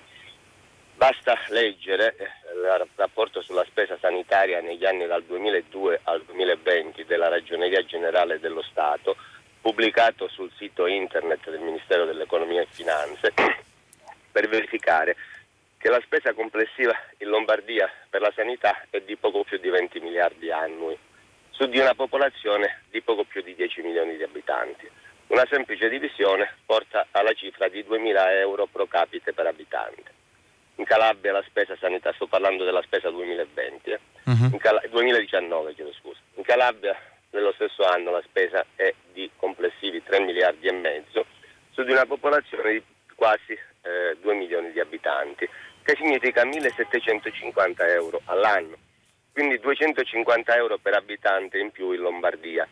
[0.97, 2.25] Basta leggere eh,
[2.55, 8.63] il rapporto sulla spesa sanitaria negli anni dal 2002 al 2020 della Ragioneria Generale dello
[8.63, 9.15] Stato,
[9.61, 13.35] pubblicato sul sito internet del Ministero dell'Economia e Finanze,
[14.33, 15.17] per verificare
[15.77, 20.01] che la spesa complessiva in Lombardia per la sanità è di poco più di 20
[20.01, 20.97] miliardi annui
[21.51, 24.89] su di una popolazione di poco più di 10 milioni di abitanti.
[25.27, 30.16] Una semplice divisione porta alla cifra di 2.000 euro pro capite per abitante.
[30.77, 34.01] In Calabria la spesa sanità, sto parlando della spesa 2020, eh.
[34.25, 34.57] uh-huh.
[34.59, 36.21] Cal- 2019 chiedo scusa.
[36.35, 36.97] In Calabria
[37.31, 41.27] nello stesso anno la spesa è di complessivi 3 miliardi e mezzo
[41.71, 42.83] su di una popolazione di
[43.15, 45.49] quasi eh, 2 milioni di abitanti,
[45.83, 48.77] che significa 1.750 euro all'anno
[49.37, 52.67] quindi 250 euro per abitante in più in Lombardia.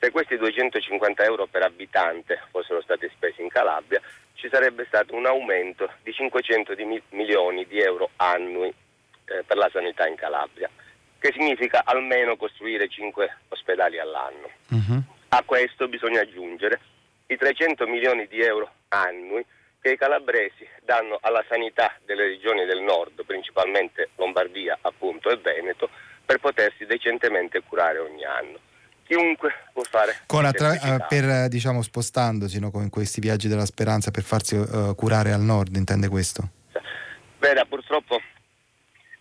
[0.00, 4.00] Se questi 250 euro per abitante fossero stati spesi in Calabria,
[4.34, 9.68] ci sarebbe stato un aumento di 500 di milioni di euro annui eh, per la
[9.72, 10.70] sanità in Calabria,
[11.18, 14.48] che significa almeno costruire 5 ospedali all'anno.
[14.68, 15.02] Uh-huh.
[15.30, 16.80] A questo bisogna aggiungere
[17.26, 19.44] i 300 milioni di euro annui
[19.80, 25.90] che i calabresi danno alla sanità delle regioni del nord, principalmente Lombardia appunto e Veneto,
[26.24, 28.66] per potersi decentemente curare ogni anno.
[29.08, 30.18] Chiunque può fare.
[30.26, 35.40] Attra- per, diciamo, spostandosi no, con questi viaggi della speranza per farsi uh, curare al
[35.40, 36.50] nord, intende questo?
[37.38, 38.20] Veda, purtroppo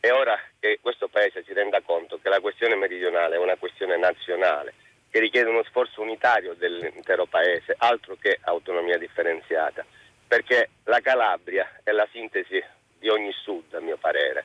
[0.01, 3.97] è ora che questo Paese si renda conto che la questione meridionale è una questione
[3.97, 4.73] nazionale
[5.09, 9.85] che richiede uno sforzo unitario dell'intero Paese, altro che autonomia differenziata,
[10.27, 12.61] perché la Calabria è la sintesi
[12.99, 14.43] di ogni sud, a mio parere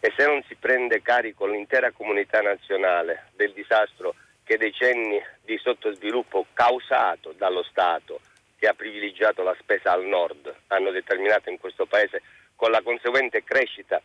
[0.00, 4.14] e se non si prende carico l'intera comunità nazionale del disastro
[4.50, 8.18] che decenni di sottosviluppo causato dallo Stato
[8.58, 12.20] che ha privilegiato la spesa al nord hanno determinato in questo Paese
[12.56, 14.02] con la conseguente crescita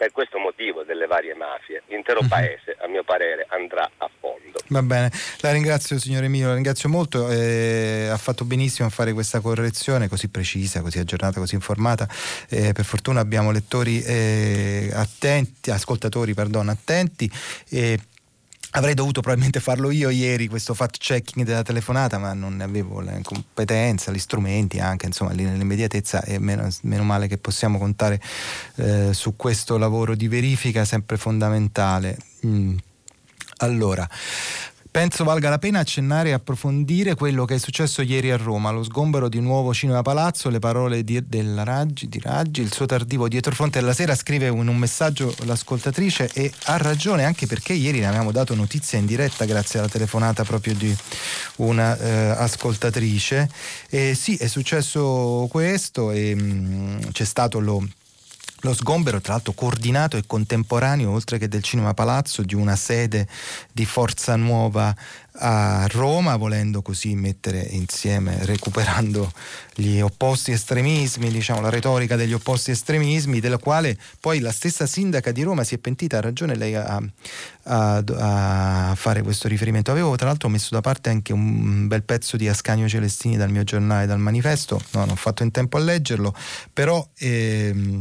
[0.00, 1.82] per questo motivo delle varie mafie.
[1.88, 2.28] L'intero mhm.
[2.28, 4.58] paese, a mio parere, andrà a fondo.
[4.68, 9.12] Va bene, la ringrazio signore Emilio, la ringrazio molto, eh, ha fatto benissimo a fare
[9.12, 12.08] questa correzione così precisa, così aggiornata, così informata.
[12.48, 17.30] Eh, per fortuna abbiamo lettori eh, attenti, ascoltatori pardon, attenti.
[18.72, 23.18] Avrei dovuto probabilmente farlo io ieri questo fact checking della telefonata, ma non avevo la
[23.22, 28.20] competenza, gli strumenti anche, insomma, lì nell'immediatezza e meno, meno male che possiamo contare
[28.76, 32.16] eh, su questo lavoro di verifica sempre fondamentale.
[32.46, 32.76] Mm.
[33.62, 34.08] Allora,
[34.92, 38.82] Penso valga la pena accennare e approfondire quello che è successo ieri a Roma, lo
[38.82, 41.24] sgombero di nuovo Cinema Palazzo, le parole di,
[41.54, 46.28] Raggi, di Raggi, il suo tardivo dietro fronte alla sera scrive in un messaggio l'ascoltatrice
[46.34, 50.42] e ha ragione anche perché ieri ne abbiamo dato notizia in diretta grazie alla telefonata
[50.42, 50.92] proprio di
[51.56, 53.48] una eh, ascoltatrice.
[53.88, 57.86] E sì, è successo questo e mh, mm, c'è stato lo
[58.60, 63.26] lo sgombero, tra l'altro coordinato e contemporaneo, oltre che del Cinema Palazzo, di una sede
[63.72, 64.94] di Forza Nuova
[65.42, 69.32] a Roma, volendo così mettere insieme, recuperando
[69.74, 75.30] gli opposti estremismi, diciamo la retorica degli opposti estremismi, della quale poi la stessa sindaca
[75.30, 77.00] di Roma si è pentita, ha ragione lei a,
[77.62, 79.90] a, a fare questo riferimento.
[79.90, 83.64] Avevo tra l'altro messo da parte anche un bel pezzo di Ascanio Celestini dal mio
[83.64, 86.34] giornale, dal manifesto, no, non ho fatto in tempo a leggerlo,
[86.72, 87.06] però...
[87.18, 88.00] Ehm,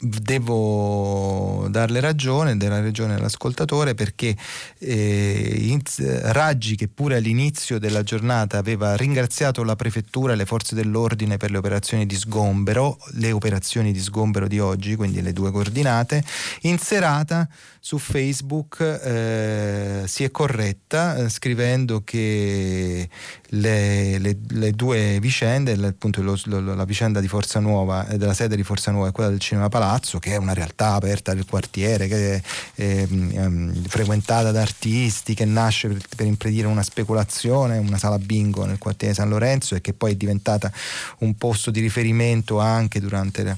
[0.00, 4.36] devo darle ragione, dare ragione all'ascoltatore perché
[4.78, 5.78] eh,
[6.22, 11.50] Raggi che pure all'inizio della giornata aveva ringraziato la prefettura e le forze dell'ordine per
[11.50, 16.24] le operazioni di sgombero, le operazioni di sgombero di oggi, quindi le due coordinate,
[16.62, 17.48] in serata
[17.86, 23.08] su Facebook eh, si è corretta eh, scrivendo che
[23.50, 28.56] le, le, le due vicende, appunto lo, lo, la vicenda di Forza Nuova, della sede
[28.56, 32.08] di Forza Nuova e quella del Cinema Palazzo, che è una realtà aperta del quartiere,
[32.08, 32.42] che è
[32.74, 38.78] ehm, frequentata da artisti, che nasce per, per, impedire una speculazione, una sala bingo nel
[38.78, 40.72] quartiere San Lorenzo e che poi è diventata
[41.18, 43.56] un posto di riferimento anche durante la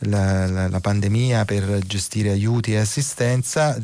[0.00, 3.78] la, la, la, pandemia per gestire aiuti e assistenza,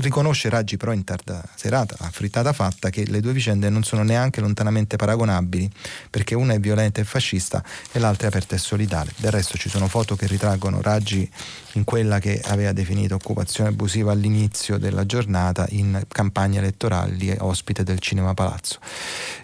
[0.00, 4.02] riconosce Raggi però in tarda serata, a frittata fatta, che le due vicende non sono
[4.02, 5.70] neanche lontanamente paragonabili,
[6.10, 9.12] perché una è violenta e fascista e l'altra è aperta e solidale.
[9.16, 11.30] Del resto ci sono foto che ritraggono Raggi
[11.74, 18.00] in quella che aveva definito occupazione abusiva all'inizio della giornata in campagna elettorale ospite del
[18.00, 18.78] Cinema Palazzo.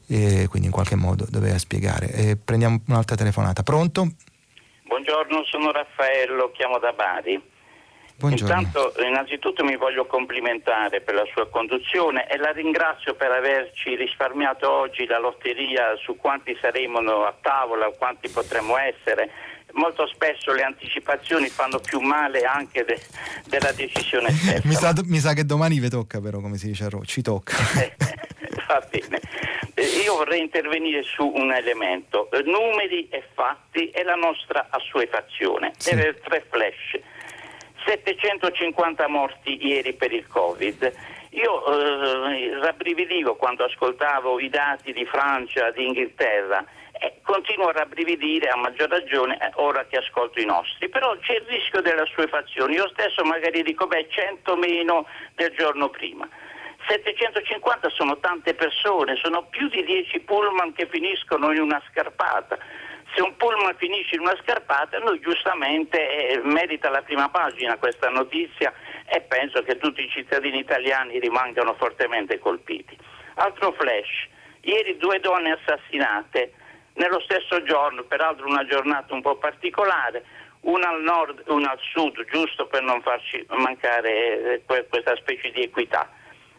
[0.07, 2.13] E quindi in qualche modo doveva spiegare.
[2.13, 3.63] E prendiamo un'altra telefonata.
[3.63, 4.13] Pronto?
[4.91, 7.41] Buongiorno, sono Raffaello, chiamo da Bari.
[8.17, 8.59] Buongiorno.
[8.59, 14.69] Intanto, innanzitutto mi voglio complimentare per la sua conduzione e la ringrazio per averci risparmiato
[14.69, 19.31] oggi la lotteria su quanti saremo a tavola, quanti potremmo essere.
[19.73, 23.01] Molto spesso le anticipazioni fanno più male anche de-
[23.47, 24.63] della decisione stessa.
[24.67, 27.23] mi, sa, mi, sa, che domani vi tocca però, come si dice a Roma, ci
[27.23, 27.57] tocca.
[28.67, 29.21] Va bene.
[29.75, 35.73] Eh, io vorrei intervenire su un elemento, numeri e fatti e la nostra assuefazione.
[35.77, 35.91] Sì.
[35.91, 37.01] Tre flash.
[37.87, 40.93] 750 morti ieri per il Covid.
[41.31, 46.65] Io eh, rabbrividivo quando ascoltavo i dati di Francia, di Inghilterra
[47.01, 50.89] e continuo a rabbrividire a maggior ragione eh, ora che ascolto i nostri.
[50.89, 52.75] Però c'è il rischio delle assuefazioni.
[52.75, 56.29] Io stesso magari dico beh 100 meno del giorno prima.
[56.87, 62.59] 750 sono tante persone, sono più di 10 pullman che finiscono in una scarpata.
[63.15, 68.09] Se un pullman finisce in una scarpata, noi giustamente eh, merita la prima pagina questa
[68.09, 68.73] notizia
[69.07, 72.97] e penso che tutti i cittadini italiani rimangano fortemente colpiti.
[73.35, 74.29] Altro flash,
[74.61, 76.53] ieri due donne assassinate
[77.01, 80.23] nello stesso giorno, peraltro una giornata un po' particolare,
[80.61, 85.51] una al nord e una al sud, giusto per non farci mancare eh, questa specie
[85.51, 86.11] di equità.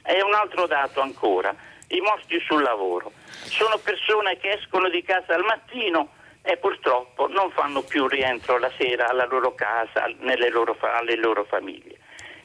[0.04, 1.56] E un altro dato ancora,
[1.90, 3.12] i morti sul lavoro.
[3.28, 6.10] Sono persone che escono di casa al mattino
[6.42, 10.10] e purtroppo non fanno più rientro la sera alla loro casa,
[10.50, 12.00] loro, alle loro famiglie.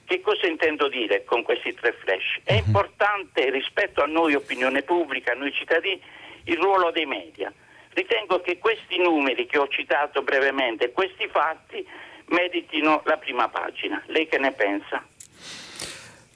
[0.04, 2.40] Che cosa intendo dire con questi tre flash?
[2.44, 2.66] È mhm.
[2.66, 5.98] importante rispetto a noi opinione pubblica, a noi cittadini,
[6.44, 7.50] il ruolo dei media.
[7.96, 11.82] Ritengo che questi numeri che ho citato brevemente, questi fatti,
[12.26, 14.02] meritino la prima pagina.
[14.08, 15.02] Lei che ne pensa?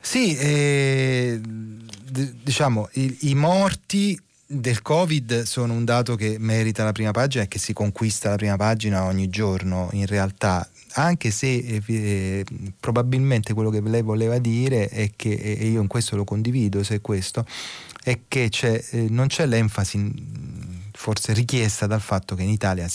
[0.00, 6.92] Sì, eh, d- diciamo i, i morti del Covid sono un dato che merita la
[6.92, 11.58] prima pagina e che si conquista la prima pagina ogni giorno in realtà, anche se
[11.58, 12.44] eh, eh
[12.80, 16.96] probabilmente quello che lei voleva dire è che, e io in questo lo condivido, se
[16.96, 17.44] è questo,
[18.02, 19.98] è che c'è, eh, non c'è l'enfasi
[21.01, 22.86] forse richiesta dal fatto che in Italia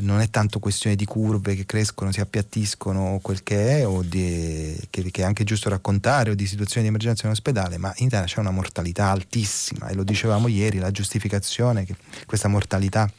[0.00, 4.76] non è tanto questione di curve che crescono, si appiattiscono quel che è, o di,
[4.90, 8.08] che, che, è anche giusto raccontare, o di situazioni di emergenza in ospedale, ma in
[8.08, 11.96] Italia c'è una mortalità altissima e lo dicevamo ieri, la giustificazione che
[12.26, 13.10] questa mortalità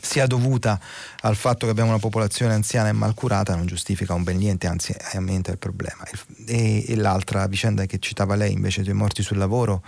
[0.00, 0.78] sia dovuta
[1.22, 4.94] al fatto che abbiamo una popolazione anziana e malcurata non giustifica un bel niente, anzi
[5.14, 6.04] aumenta il problema.
[6.46, 9.82] E, e l'altra vicenda che citava lei invece dei morti sul lavoro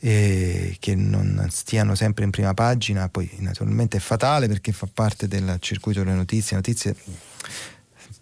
[0.00, 5.28] eh, che non stiano sempre in prima pagina, poi naturalmente è fatale perché fa parte
[5.28, 6.96] del circuito delle notizie, le notizie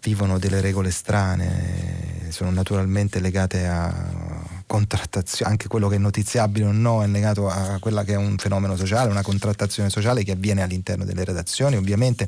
[0.01, 6.71] vivono delle regole strane, sono naturalmente legate a contrattazione, anche quello che è notiziabile o
[6.71, 10.61] no è legato a quella che è un fenomeno sociale, una contrattazione sociale che avviene
[10.61, 12.27] all'interno delle redazioni, ovviamente.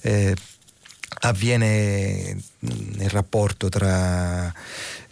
[0.00, 0.34] Eh,
[1.20, 2.36] avviene
[2.96, 4.52] nel rapporto tra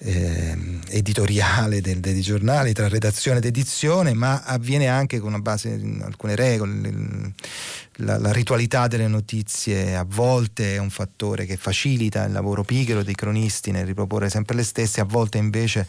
[0.04, 0.56] eh,
[0.88, 6.34] editoriale del, dei giornali, tra redazione ed edizione, ma avviene anche con una base alcune
[6.34, 7.34] regole.
[7.96, 13.02] La, la, ritualità delle notizie a volte è un fattore che facilita il lavoro pigro
[13.02, 15.86] dei cronisti nel riproporre sempre le stesse, a volte invece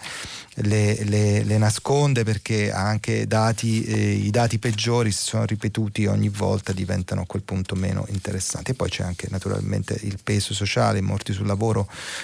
[0.55, 6.27] le, le, le nasconde perché anche dati, eh, i dati peggiori se sono ripetuti ogni
[6.27, 8.71] volta diventano a quel punto meno interessanti.
[8.71, 11.52] E poi c'è anche naturalmente il peso sociale, i morti sul lavoro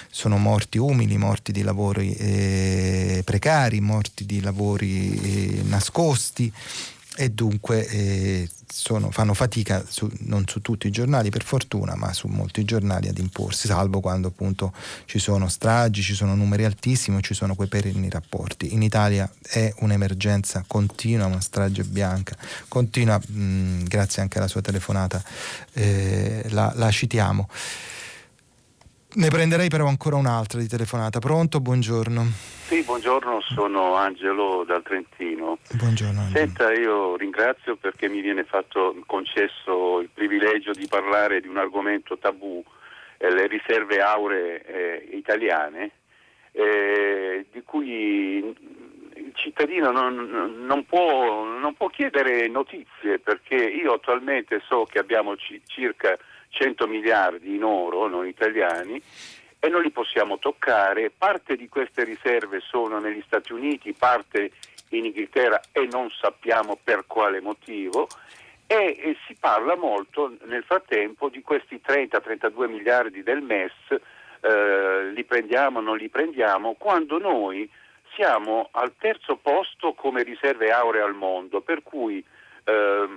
[0.10, 6.52] sono morti umili, morti di lavori eh, precari, morti di lavori eh, nascosti
[7.20, 12.14] e dunque eh, sono, fanno fatica, su, non su tutti i giornali per fortuna, ma
[12.14, 14.72] su molti giornali ad imporsi, salvo quando appunto
[15.04, 18.74] ci sono stragi, ci sono numeri altissimi, ci sono quei perenni rapporti.
[18.74, 22.38] In Italia è un'emergenza continua, una strage bianca,
[22.70, 25.22] continua, mh, grazie anche alla sua telefonata,
[25.74, 27.50] eh, la, la citiamo.
[29.12, 31.18] Ne prenderei però ancora un'altra di telefonata.
[31.18, 31.60] Pronto?
[31.60, 32.26] Buongiorno.
[32.68, 35.58] Sì, buongiorno, sono Angelo dal Trentino.
[35.74, 36.20] Buongiorno.
[36.20, 36.38] Angelo.
[36.38, 42.20] Senta, io ringrazio perché mi viene fatto concesso il privilegio di parlare di un argomento
[42.20, 42.64] tabù
[43.18, 45.90] eh, le riserve auree eh, italiane,
[46.52, 48.38] eh, di cui
[49.16, 55.34] il cittadino non, non, può, non, può, chiedere notizie perché io attualmente so che abbiamo
[55.34, 56.16] c- circa
[56.50, 59.02] 100 miliardi in oro, noi italiani,
[59.60, 61.12] e non li possiamo toccare.
[61.16, 64.52] Parte di queste riserve sono negli Stati Uniti, parte
[64.90, 68.08] in Inghilterra e non sappiamo per quale motivo.
[68.66, 73.74] E, e si parla molto nel frattempo di questi 30-32 miliardi del MES,
[74.42, 77.70] eh, li prendiamo non li prendiamo, quando noi
[78.14, 82.24] siamo al terzo posto come riserve auree al mondo, per cui
[82.64, 83.08] eh,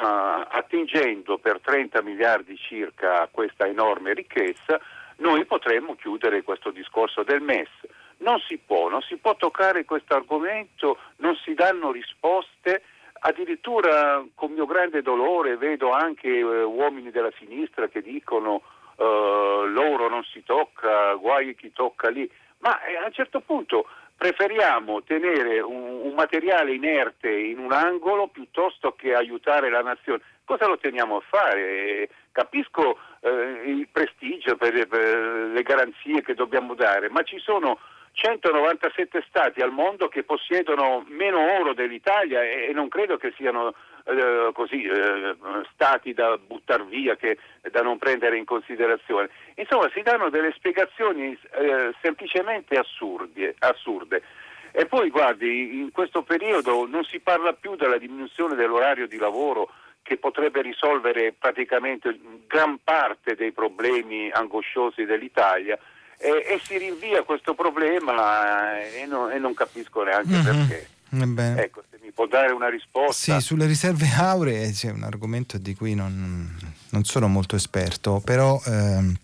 [0.00, 4.80] attingendo per 30 miliardi circa questa enorme ricchezza,
[5.16, 7.70] noi potremmo chiudere questo discorso del MES.
[8.18, 12.82] Non si può, non si può toccare questo argomento, non si danno risposte.
[13.18, 18.62] Addirittura con mio grande dolore vedo anche eh, uomini della sinistra che dicono
[18.96, 22.30] eh, loro non si tocca, guai chi tocca lì.
[22.58, 23.86] Ma eh, a un certo punto
[24.16, 30.22] preferiamo tenere un, un, materiale inerte in un angolo piuttosto che aiutare la nazione.
[30.44, 32.08] Cosa lo teniamo a fare?
[32.32, 35.18] Capisco eh, il prestigio per, per,
[35.52, 37.78] le garanzie che dobbiamo dare, ma ci sono
[38.12, 43.74] 197 stati al mondo che possiedono meno oro dell'Italia e non credo che siano
[44.06, 45.36] eh, così, eh,
[45.72, 47.38] stati da buttare via, che,
[47.70, 49.30] da non prendere in considerazione.
[49.56, 54.22] Insomma, si danno delle spiegazioni eh, semplicemente assurdi, assurde.
[54.70, 59.70] E poi guardi, in questo periodo non si parla più della diminuzione dell'orario di lavoro
[60.02, 65.76] che potrebbe risolvere praticamente gran parte dei problemi angosciosi dell'Italia
[66.18, 70.44] e, e si rinvia questo problema e non, e non capisco neanche mm-hmm.
[70.44, 70.95] perché.
[71.24, 71.62] Bene.
[71.62, 73.38] Ecco, se mi può dare una risposta.
[73.38, 76.54] Sì, sulle riserve auree c'è un argomento di cui non,
[76.90, 79.16] non sono molto esperto, però ehm,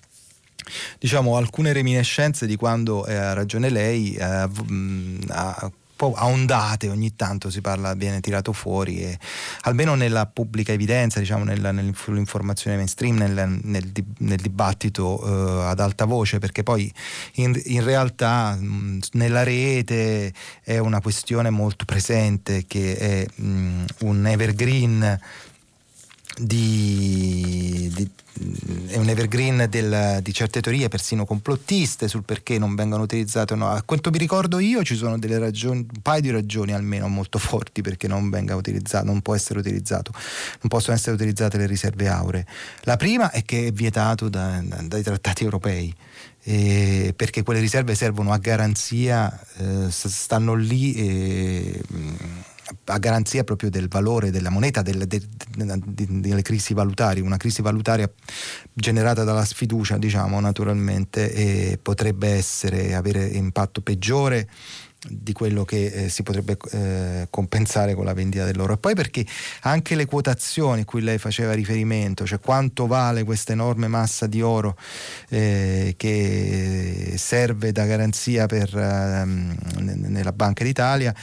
[0.99, 5.71] diciamo alcune reminiscenze di quando eh, ha ragione lei eh, ha
[6.11, 9.19] a ondate ogni tanto si parla, viene tirato fuori e
[9.63, 16.05] almeno nella pubblica evidenza, diciamo nella, nell'informazione mainstream, nel, nel, nel dibattito eh, ad alta
[16.05, 16.93] voce, perché poi
[17.35, 20.33] in, in realtà mh, nella rete
[20.63, 25.21] è una questione molto presente che è mh, un evergreen
[26.39, 28.11] di, di,
[28.89, 33.69] è un evergreen del, di certe teorie persino complottiste sul perché non vengono utilizzate no.
[33.69, 37.39] a quanto mi ricordo io ci sono delle ragioni un paio di ragioni almeno molto
[37.39, 42.09] forti perché non venga utilizzato non può essere utilizzato non possono essere utilizzate le riserve
[42.09, 42.47] auree
[42.83, 45.95] la prima è che è vietato da, da, dai trattati europei
[46.45, 51.81] eh, perché quelle riserve servono a garanzia eh, stanno lì e,
[52.85, 55.23] a garanzia proprio del valore della moneta, delle, de,
[55.57, 58.11] de, de, delle crisi valutarie, una crisi valutaria
[58.73, 64.49] generata dalla sfiducia, diciamo naturalmente, potrebbe essere, avere impatto peggiore
[65.09, 68.75] di quello che eh, si potrebbe eh, compensare con la vendita dell'oro.
[68.75, 69.27] E poi perché
[69.63, 74.41] anche le quotazioni a cui lei faceva riferimento, cioè quanto vale questa enorme massa di
[74.41, 74.77] oro
[75.29, 81.15] eh, che serve da garanzia per, ehm, nella Banca d'Italia,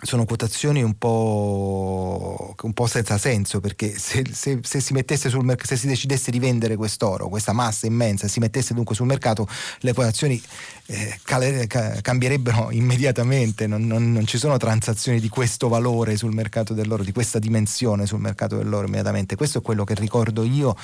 [0.00, 5.76] sono quotazioni un po', un po', senza senso perché se, se, se, si merc- se
[5.76, 9.48] si decidesse di vendere quest'oro, questa massa immensa, si mettesse dunque sul mercato,
[9.80, 10.40] le quotazioni
[10.86, 16.32] eh, cal- ca- cambierebbero immediatamente, non, non, non, ci sono transazioni di questo valore sul
[16.32, 19.34] mercato dell'oro, di questa dimensione sul mercato dell'oro immediatamente.
[19.34, 20.76] Questo è quello che ricordo io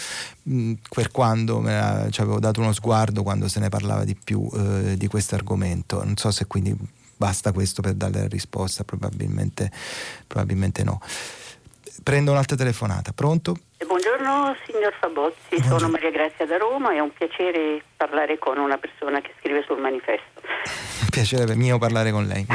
[0.42, 1.62] mh, per quando
[2.10, 6.02] ci avevo dato uno sguardo quando se ne parlava di più eh, di questo argomento.
[6.02, 6.76] Non so se quindi
[7.16, 9.70] basta questo per dare la risposta, probabilmente,
[10.26, 11.00] probabilmente no.
[12.02, 13.56] Prendo un'altra telefonata, pronto?
[13.86, 15.78] Buongiorno signor Fabozzi, Buongiorno.
[15.78, 19.78] sono Maria Grazia da Roma, è un piacere parlare con una persona che scrive sul
[19.80, 20.40] manifesto.
[21.10, 22.46] piacere mio parlare con lei.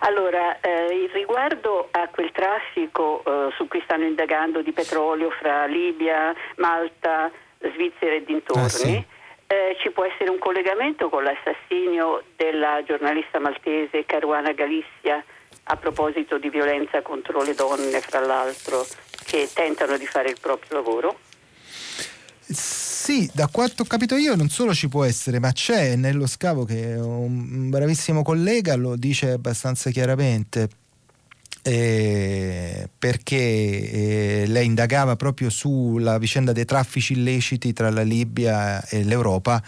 [0.00, 6.34] Allora, eh, riguardo a quel traffico eh, su cui stanno indagando di petrolio fra Libia,
[6.56, 9.04] Malta, Svizzera e dintorni, ah, sì
[9.54, 15.22] eh, ci può essere un collegamento con l'assassinio della giornalista maltese Caruana Galizia
[15.64, 18.84] a proposito di violenza contro le donne, fra l'altro,
[19.24, 21.18] che tentano di fare il proprio lavoro?
[22.40, 26.64] Sì, da quanto ho capito io non solo ci può essere, ma c'è nello scavo
[26.64, 30.68] che un bravissimo collega, lo dice abbastanza chiaramente
[31.66, 39.02] eh, perché eh, lei indagava proprio sulla vicenda dei traffici illeciti tra la Libia e
[39.02, 39.62] l'Europa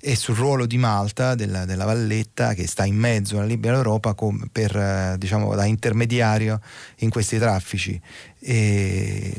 [0.00, 3.72] e sul ruolo di Malta, della, della Valletta, che sta in mezzo alla Libia e
[3.72, 6.60] all'Europa com, per, eh, diciamo, da intermediario
[6.98, 8.00] in questi traffici.
[8.38, 9.34] E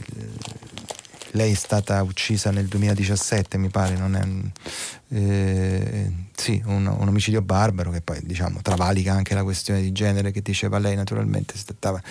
[1.32, 7.42] lei è stata uccisa nel 2017 mi pare, non è eh, sì, un, un, omicidio
[7.42, 11.66] barbaro che poi diciamo travalica anche la questione di genere che diceva lei naturalmente si
[11.66, 12.02] trattava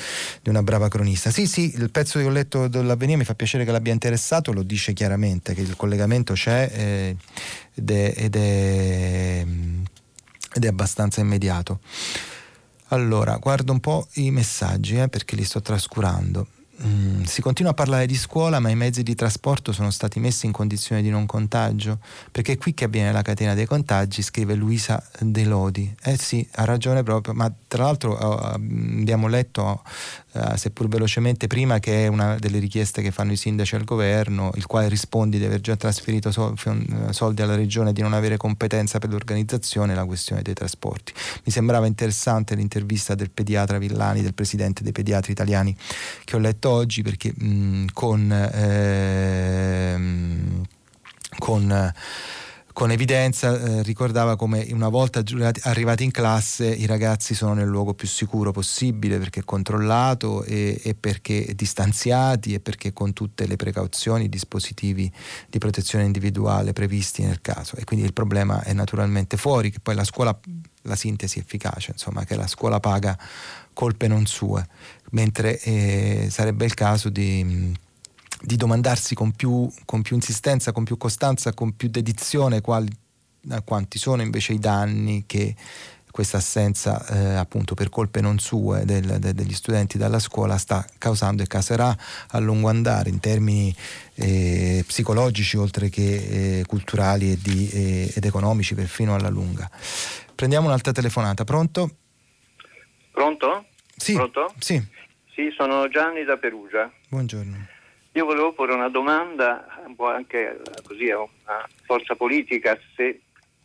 [0.42, 1.30] di una brava cronista.
[1.30, 4.62] Sì, sì, il pezzo che ho letto dell'avvenire mi fa piacere che l'abbia interessato, lo
[4.62, 7.16] dice chiaramente che il collegamento c'è eh,
[7.74, 9.46] ed, è, ed, è,
[10.54, 11.80] ed è abbastanza immediato.
[12.92, 16.46] Allora, guardo un po' i messaggi eh, perché li sto trascurando.
[16.82, 20.46] Mm, si continua a parlare di scuola, ma i mezzi di trasporto sono stati messi
[20.46, 21.98] in condizione di non contagio,
[22.32, 25.94] perché è qui che avviene la catena dei contagi, scrive Luisa De Lodi.
[26.02, 29.82] Eh sì, ha ragione proprio, ma tra l'altro oh, abbiamo letto
[30.32, 34.50] eh, seppur velocemente prima, che è una delle richieste che fanno i sindaci al governo,
[34.54, 36.54] il quale risponde di aver già trasferito so,
[37.10, 41.12] soldi alla regione e di non avere competenza per l'organizzazione la questione dei trasporti.
[41.44, 45.76] Mi sembrava interessante l'intervista del pediatra Villani, del presidente dei pediatri italiani,
[46.24, 48.32] che ho letto oggi perché mh, con...
[48.32, 49.98] Eh,
[51.38, 51.92] con
[52.80, 55.22] con evidenza eh, ricordava come una volta
[55.64, 60.94] arrivati in classe i ragazzi sono nel luogo più sicuro possibile perché controllato e, e
[60.94, 65.12] perché distanziati e perché con tutte le precauzioni, i dispositivi
[65.48, 67.76] di protezione individuale previsti nel caso.
[67.76, 70.38] E quindi il problema è naturalmente fuori, che poi la scuola,
[70.82, 73.18] la sintesi efficace, insomma, che la scuola paga
[73.72, 74.66] colpe non sue,
[75.10, 77.76] mentre eh, sarebbe il caso di
[78.42, 82.90] di domandarsi con più, con più, insistenza, con più costanza, con più dedizione quali,
[83.64, 85.54] quanti sono invece i danni che
[86.10, 90.84] questa assenza eh, appunto per colpe non sue del, de, degli studenti dalla scuola sta
[90.98, 91.96] causando e causerà
[92.30, 93.74] a lungo andare in termini
[94.14, 99.70] eh, psicologici oltre che eh, culturali di, eh, ed economici perfino alla lunga.
[100.34, 101.96] Prendiamo un'altra telefonata, pronto?
[103.12, 103.66] Pronto?
[103.96, 104.14] Sì.
[104.14, 104.52] Pronto?
[104.58, 104.82] Sì.
[105.40, 106.92] Sì, sono Gianni da Perugia.
[107.08, 107.66] Buongiorno.
[108.12, 113.22] Io volevo porre una domanda, un po' anche così a una forza politica, se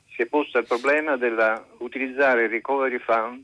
[0.07, 1.27] si è posto il problema di
[1.79, 3.43] utilizzare il Recovery Fund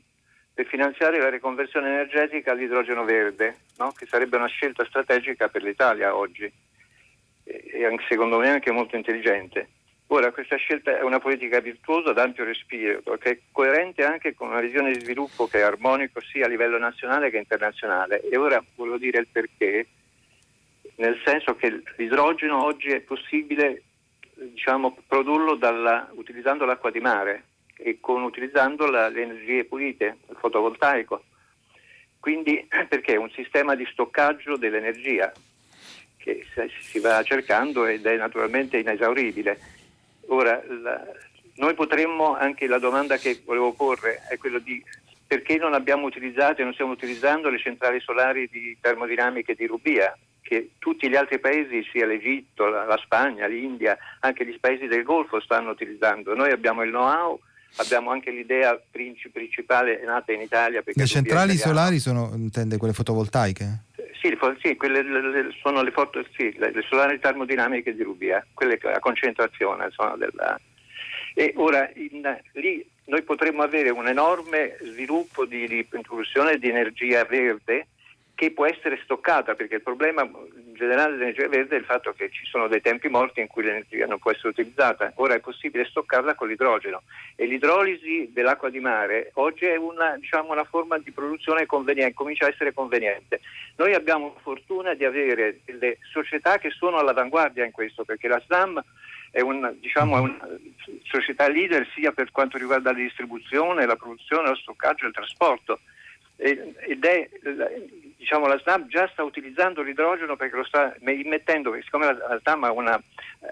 [0.54, 3.92] per finanziare la riconversione energetica all'idrogeno verde, no?
[3.92, 6.50] che sarebbe una scelta strategica per l'Italia oggi
[7.44, 9.68] e anche, secondo me anche molto intelligente.
[10.08, 14.48] Ora, questa scelta è una politica virtuosa ad ampio respiro, che è coerente anche con
[14.48, 18.20] una visione di sviluppo che è armonico sia a livello nazionale che internazionale.
[18.20, 19.86] E ora volevo dire il perché
[20.96, 23.82] nel senso che l'idrogeno oggi è possibile
[24.34, 27.44] diciamo, produrlo dalla, utilizzando l'acqua di mare
[27.76, 31.24] e con, utilizzando la, le energie pulite, il fotovoltaico.
[32.20, 35.32] Quindi perché è un sistema di stoccaggio dell'energia
[36.16, 36.46] che
[36.82, 39.71] si va cercando ed è naturalmente inesauribile.
[40.32, 41.04] Ora, la,
[41.56, 44.82] noi potremmo, anche la domanda che volevo porre è quella di
[45.26, 50.14] perché non abbiamo utilizzato e non stiamo utilizzando le centrali solari di termodinamiche di Rubia,
[50.42, 55.02] che tutti gli altri paesi, sia l'Egitto, la, la Spagna, l'India, anche gli paesi del
[55.02, 56.34] Golfo stanno utilizzando.
[56.34, 57.40] Noi abbiamo il know-how,
[57.76, 60.82] abbiamo anche l'idea principale nata in Italia.
[60.84, 63.84] Le centrali solari sono, intende, quelle fotovoltaiche?
[64.22, 69.00] Sì, sì quelle le, sono le, foto, sì, le, solari termodinamiche di Rubia, quelle a
[69.00, 70.58] concentrazione sono della...
[71.34, 77.24] E ora in, lì noi potremmo avere un enorme sviluppo di, di produzione di energia
[77.24, 77.88] verde
[78.42, 80.28] che può essere stoccata, perché il problema
[80.72, 84.04] generale dell'energia verde è il fatto che ci sono dei tempi morti in cui l'energia
[84.06, 85.12] non può essere utilizzata.
[85.14, 87.02] Ora è possibile stoccarla con l'idrogeno
[87.36, 92.46] e l'idrolisi dell'acqua di mare oggi è una, diciamo, una forma di produzione conveniente, comincia
[92.46, 93.42] a essere conveniente.
[93.76, 98.82] Noi abbiamo fortuna di avere delle società che sono all'avanguardia in questo, perché la SNAM
[99.30, 100.48] è una, diciamo, una
[101.04, 105.78] società leader sia per quanto riguarda la distribuzione, la produzione, lo stoccaggio e il trasporto
[106.42, 107.28] ed è
[108.22, 112.70] diciamo, la SNAP già sta utilizzando l'idrogeno perché lo sta immettendo, siccome la, la SNAM
[112.72, 113.02] una,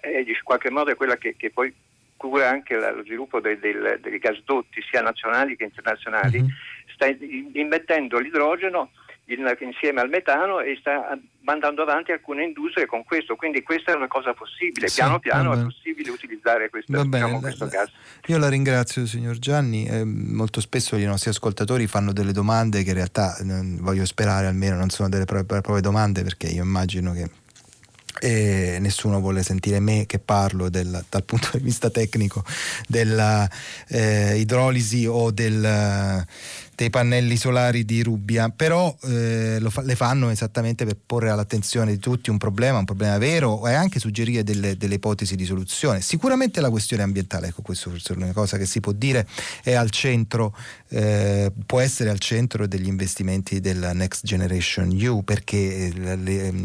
[0.01, 1.75] è, in qualche modo è quella che, che poi
[2.17, 6.51] cura anche la, lo sviluppo dei, dei, dei, gasdotti sia nazionali che internazionali, mm-hmm.
[6.95, 8.93] sta immettendo l'idrogeno
[9.35, 13.95] in, insieme al metano e sta mandando avanti alcune industrie con questo, quindi questa è
[13.95, 17.91] una cosa possibile, sì, piano piano è possibile utilizzare questo, diciamo, questo gas.
[18.27, 22.91] Io la ringrazio signor Gianni, eh, molto spesso i nostri ascoltatori fanno delle domande che
[22.91, 23.45] in realtà eh,
[23.81, 27.29] voglio sperare almeno non sono delle proprie, proprie domande perché io immagino che
[28.19, 32.45] e nessuno vuole sentire me che parlo del, dal punto di vista tecnico
[32.87, 33.49] della
[33.89, 36.27] eh, idrolisi o del
[36.81, 41.99] dei pannelli solari di Rubbia, però eh, fa, le fanno esattamente per porre all'attenzione di
[41.99, 46.01] tutti un problema, un problema vero e anche suggerire delle, delle ipotesi di soluzione.
[46.01, 49.29] Sicuramente la questione ambientale, ecco questo è l'unica cosa che si può dire,
[49.63, 50.57] è al centro,
[50.89, 55.93] eh, può essere al centro degli investimenti della Next Generation EU perché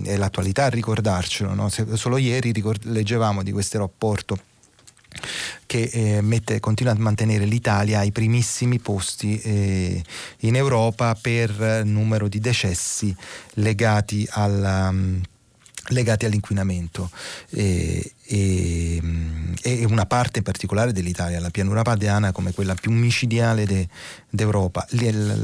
[0.06, 1.70] è l'attualità a ricordarcelo, no?
[1.96, 4.40] solo ieri ricord- leggevamo di questo rapporto
[5.66, 10.04] che eh, mette, continua a mantenere l'Italia ai primissimi posti eh,
[10.40, 13.16] in Europa per numero di decessi
[13.56, 15.22] legati, alla, um,
[15.90, 17.10] legati all'inquinamento.
[17.50, 19.02] E, e,
[19.62, 23.88] e, una parte particolare dell'Italia, la pianura padana come quella più micidiale de,
[24.30, 24.86] d'Europa.
[24.92, 25.36] La, la,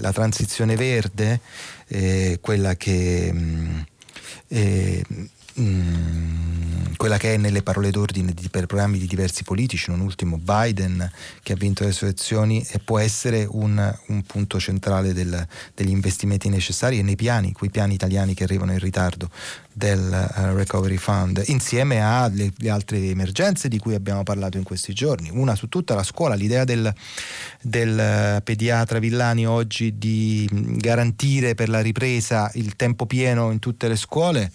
[0.00, 1.40] la, transizione verde,
[1.88, 3.32] eh, quella che...
[3.32, 3.86] Mh,
[4.48, 5.04] eh,
[5.60, 10.36] Mm, quella che è nelle parole d'ordine di, per programmi di diversi politici, non ultimo
[10.36, 11.10] Biden
[11.42, 15.90] che ha vinto le sue elezioni e può essere un, un punto centrale del, degli
[15.90, 19.30] investimenti necessari e nei piani, quei piani italiani che arrivano in ritardo
[19.72, 25.30] del uh, Recovery Fund, insieme alle altre emergenze di cui abbiamo parlato in questi giorni.
[25.32, 26.92] Una su tutta la scuola, l'idea del,
[27.62, 33.88] del uh, pediatra Villani oggi di garantire per la ripresa il tempo pieno in tutte
[33.88, 34.52] le scuole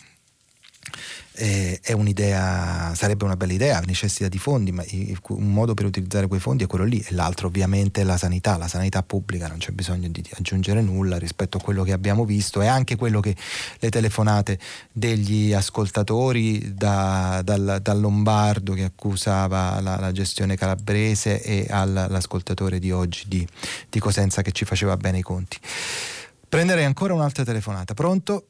[1.35, 4.83] eh, un'idea, sarebbe una bella idea, necessita di fondi, ma
[5.29, 8.57] un modo per utilizzare quei fondi è quello lì, e l'altro ovviamente è la sanità,
[8.57, 12.61] la sanità pubblica, non c'è bisogno di aggiungere nulla rispetto a quello che abbiamo visto
[12.61, 13.35] e anche quello che
[13.79, 14.59] le telefonate
[14.91, 22.91] degli ascoltatori da, dal, dal, Lombardo che accusava la, la gestione calabrese e all'ascoltatore di
[22.91, 23.47] oggi di,
[23.89, 25.57] di Cosenza che ci faceva bene i conti.
[26.47, 27.93] Prenderei ancora un'altra telefonata.
[27.93, 28.47] Pronto?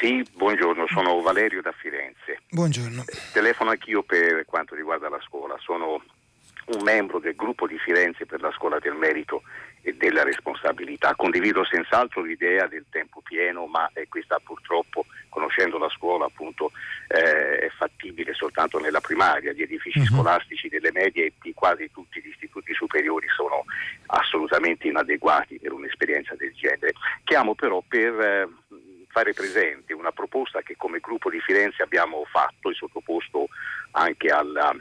[0.00, 2.40] Sì, buongiorno, sono Valerio da Firenze.
[2.50, 3.04] Buongiorno.
[3.32, 5.56] Telefono anch'io per quanto riguarda la scuola.
[5.58, 6.02] Sono
[6.66, 9.42] un membro del gruppo di Firenze per la scuola del merito
[9.80, 11.14] e della responsabilità.
[11.16, 16.70] Condivido senz'altro l'idea del tempo pieno, ma questa purtroppo, conoscendo la scuola, appunto,
[17.08, 19.52] eh, è fattibile soltanto nella primaria.
[19.52, 20.04] Gli edifici uh-huh.
[20.04, 23.64] scolastici delle medie e di quasi tutti gli istituti superiori sono
[24.06, 26.92] assolutamente inadeguati per un'esperienza del genere.
[27.24, 28.48] Chiamo però per eh,
[29.12, 33.48] fare presente una proposta che come gruppo di Firenze abbiamo fatto e sottoposto
[33.92, 34.74] anche alla,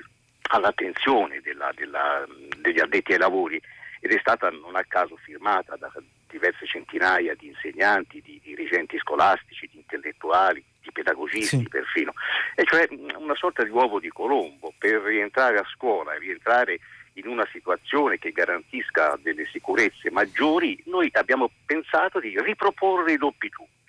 [0.50, 2.26] all'attenzione della, della,
[2.58, 3.62] degli addetti ai lavori.
[4.00, 5.92] Ed è stata non a caso firmata da
[6.28, 11.68] diverse centinaia di insegnanti, di dirigenti scolastici, di intellettuali, di pedagogisti sì.
[11.68, 12.14] perfino,
[12.56, 12.88] e cioè
[13.18, 16.80] una sorta di uovo di Colombo per rientrare a scuola e rientrare
[17.16, 23.50] in una situazione che garantisca delle sicurezze maggiori, noi abbiamo pensato di riproporre i doppi
[23.50, 23.81] turni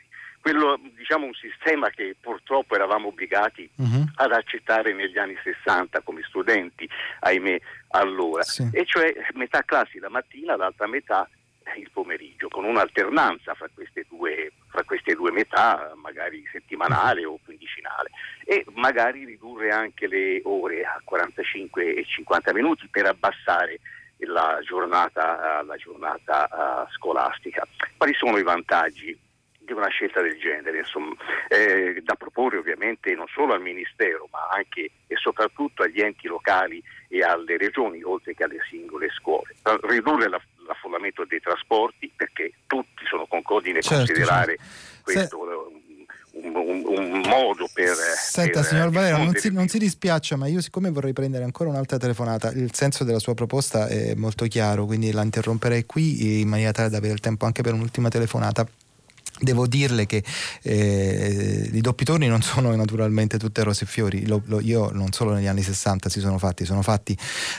[0.43, 4.07] quello, diciamo, un sistema che purtroppo eravamo obbligati uh-huh.
[4.17, 6.89] ad accettare negli anni 60 come studenti,
[7.21, 7.61] ahimè,
[7.91, 8.69] allora, sì.
[8.73, 11.29] e cioè metà classi la mattina, l'altra metà
[11.77, 18.11] il pomeriggio, con un'alternanza fra queste due, fra queste due metà, magari settimanale o quindicinale,
[18.45, 23.79] e magari ridurre anche le ore a 45 e 50 minuti per abbassare
[24.27, 27.67] la giornata, la giornata uh, scolastica.
[27.97, 29.17] Quali sono i vantaggi?
[29.65, 31.15] Di una scelta del genere, insomma,
[31.49, 36.83] eh, da proporre ovviamente non solo al Ministero ma anche e soprattutto agli enti locali
[37.09, 39.55] e alle regioni oltre che alle singole scuole.
[39.83, 45.03] Ridurre la, l'affollamento dei trasporti perché tutti sono concordi nel certo, considerare certo.
[45.03, 45.81] questo
[46.33, 46.39] Se...
[46.39, 47.95] un, un, un, modo per...
[47.95, 51.71] Senta per signor Valero, non si, non si, dispiaccia ma io siccome vorrei prendere ancora
[51.71, 56.49] un'altra telefonata, il senso della sua proposta è molto chiaro quindi la interromperei qui in
[56.49, 58.67] maniera tale da avere il tempo anche per un'ultima telefonata.
[59.43, 60.23] Devo dirle che
[60.63, 65.13] eh, i doppi turni non sono naturalmente tutte rose e fiori, lo, lo, io non
[65.13, 67.17] solo negli anni 60 si sono fatti, sono fatti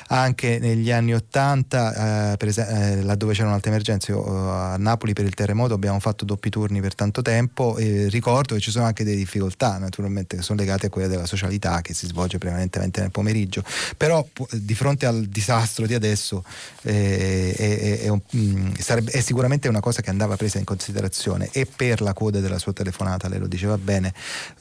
[0.07, 5.26] anche negli anni 80, eh, es- eh, laddove c'era un'altra emergenza, io, a Napoli per
[5.26, 9.03] il terremoto abbiamo fatto doppi turni per tanto tempo e ricordo che ci sono anche
[9.03, 13.11] delle difficoltà naturalmente che sono legate a quelle della socialità che si svolge prevalentemente nel
[13.11, 13.64] pomeriggio,
[13.97, 16.43] però di fronte al disastro di adesso
[16.84, 21.49] eh, è, è, è, mm, sarebbe, è sicuramente una cosa che andava presa in considerazione.
[21.51, 24.13] E per la coda della sua telefonata, lei lo diceva bene,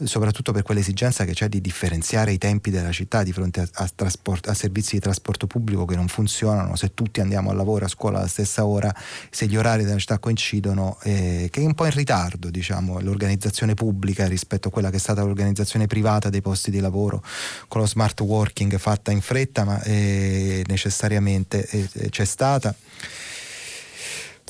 [0.02, 3.90] soprattutto per quell'esigenza che c'è di differenziare i tempi della città di fronte a, a,
[3.94, 7.88] trasport, a servizi di trasporto pubblico che non funzionano, se tutti andiamo a lavoro a
[7.88, 8.94] scuola alla stessa ora,
[9.30, 13.74] se gli orari della città coincidono, eh, che è un po' in ritardo diciamo, l'organizzazione
[13.74, 17.22] pubblica rispetto a quella che è stata l'organizzazione privata dei posti di lavoro
[17.68, 22.74] con lo smart working fatta in fretta ma eh, necessariamente eh, c'è stata.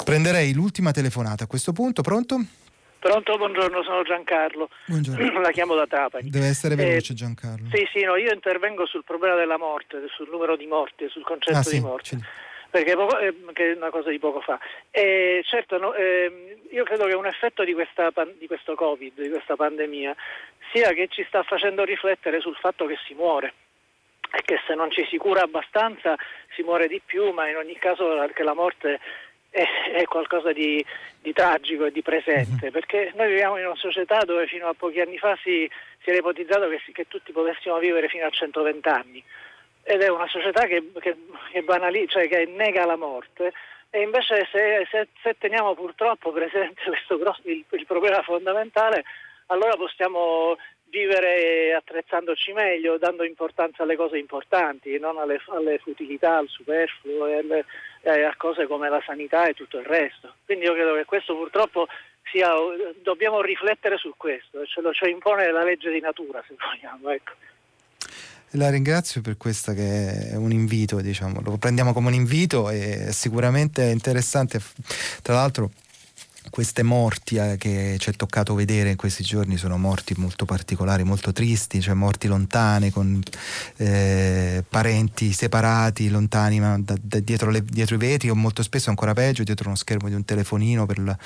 [0.04, 2.40] Prenderei l'ultima telefonata a questo punto, pronto?
[3.02, 4.68] Pronto, buongiorno, sono Giancarlo.
[4.86, 5.40] Buongiorno.
[5.42, 6.30] La chiamo da Trapani.
[6.30, 7.68] Deve essere veloce eh, Giancarlo.
[7.72, 11.58] Sì, sì, no, io intervengo sul problema della morte, sul numero di morti, sul concetto
[11.58, 12.18] ah, sì, di morte.
[12.70, 14.58] perché poco, eh, che è una cosa di poco fa.
[14.90, 19.28] E certo, no, eh, io credo che un effetto di, questa, di questo Covid, di
[19.28, 20.14] questa pandemia,
[20.72, 23.52] sia che ci sta facendo riflettere sul fatto che si muore
[24.32, 26.16] e che se non ci si cura abbastanza
[26.54, 29.00] si muore di più, ma in ogni caso che la morte
[29.52, 30.84] è, qualcosa di,
[31.20, 32.72] di, tragico e di presente, mhm.
[32.72, 35.70] perché noi viviamo in una società dove fino a pochi anni fa si,
[36.02, 39.22] si era ipotizzato che, che, tutti potessimo vivere fino a 120 anni
[39.84, 41.16] ed è una società che, che,
[41.50, 43.52] che, banali, cioè che nega la morte
[43.90, 49.04] e invece se, se, se teniamo purtroppo presente grosso, il, il problema fondamentale
[49.46, 50.56] allora possiamo
[50.92, 57.38] vivere attrezzandoci meglio, dando importanza alle cose importanti, non alle, alle futilità, al superfluo e
[57.38, 57.64] alle,
[58.02, 60.34] eh, a cose come la sanità e tutto il resto.
[60.44, 61.88] Quindi io credo che questo purtroppo
[62.30, 62.50] sia,
[63.02, 67.08] dobbiamo riflettere su questo, ce lo ce impone la legge di natura, se vogliamo.
[67.10, 67.32] Ecco.
[68.56, 71.40] La ringrazio per questo che è un invito, diciamo.
[71.40, 74.60] lo prendiamo come un invito e sicuramente è interessante.
[75.22, 75.70] Tra l'altro
[76.50, 81.04] queste morti eh, che ci è toccato vedere in questi giorni sono morti molto particolari,
[81.04, 83.20] molto tristi, cioè morti lontane con
[83.76, 88.90] eh, parenti separati, lontani ma da, da dietro, le, dietro, i vetri o molto spesso
[88.90, 91.16] ancora peggio dietro uno schermo di un telefonino per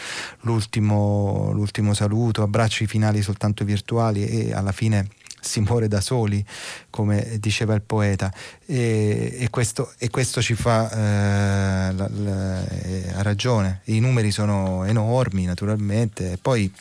[0.43, 5.09] l'ultimo, l'ultimo saluto, abbracci finali soltanto virtuali e alla fine
[5.47, 6.45] si muore da soli,
[6.91, 8.33] come diceva il poeta,
[8.67, 14.31] e, e, questo, e questo, ci fa, eh, la, la, eh, ha ragione, i numeri
[14.31, 16.73] sono enormi naturalmente, e poi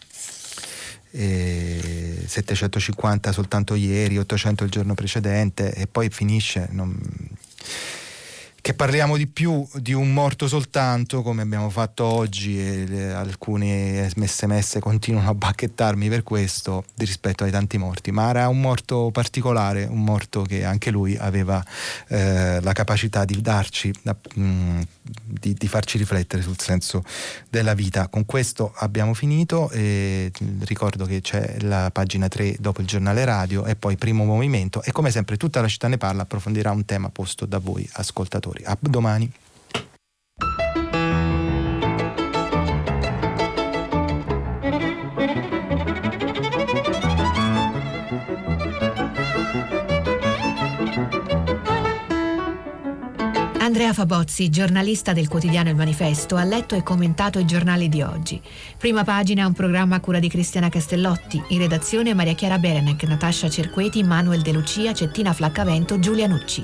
[1.11, 6.67] eh, 750 soltanto ieri, 800 il giorno precedente e poi finisce.
[6.71, 6.99] Non,
[8.65, 14.03] che parliamo di più di un morto soltanto, come abbiamo fatto oggi, e le, alcuni
[14.09, 19.83] sms continuano a bacchettarmi per questo rispetto ai tanti morti, ma era un morto particolare,
[19.83, 21.63] un morto che anche lui aveva
[22.07, 23.93] eh, la capacità di darci,
[24.39, 24.81] mm,
[25.23, 27.03] di, di, farci riflettere sul senso
[27.47, 28.07] della vita.
[28.07, 30.31] Con questo abbiamo finito, e
[30.61, 34.81] ricordo che c'è la pagina 3 dopo il giornale radio e poi primo movimento.
[34.81, 38.53] E come sempre tutta la città ne parla approfondirà un tema posto da voi ascoltatori
[38.55, 38.63] ascoltatori.
[38.63, 39.31] A domani.
[53.57, 58.39] Andrea Fabozzi, giornalista del quotidiano Il Manifesto, ha letto e commentato i giornali di oggi.
[58.77, 63.49] Prima pagina un programma a cura di Cristiana Castellotti, in redazione Maria Chiara Berenec, Natascia
[63.49, 66.63] Cerqueti, Manuel De Lucia, Cettina Flaccavento, Giulia Nucci.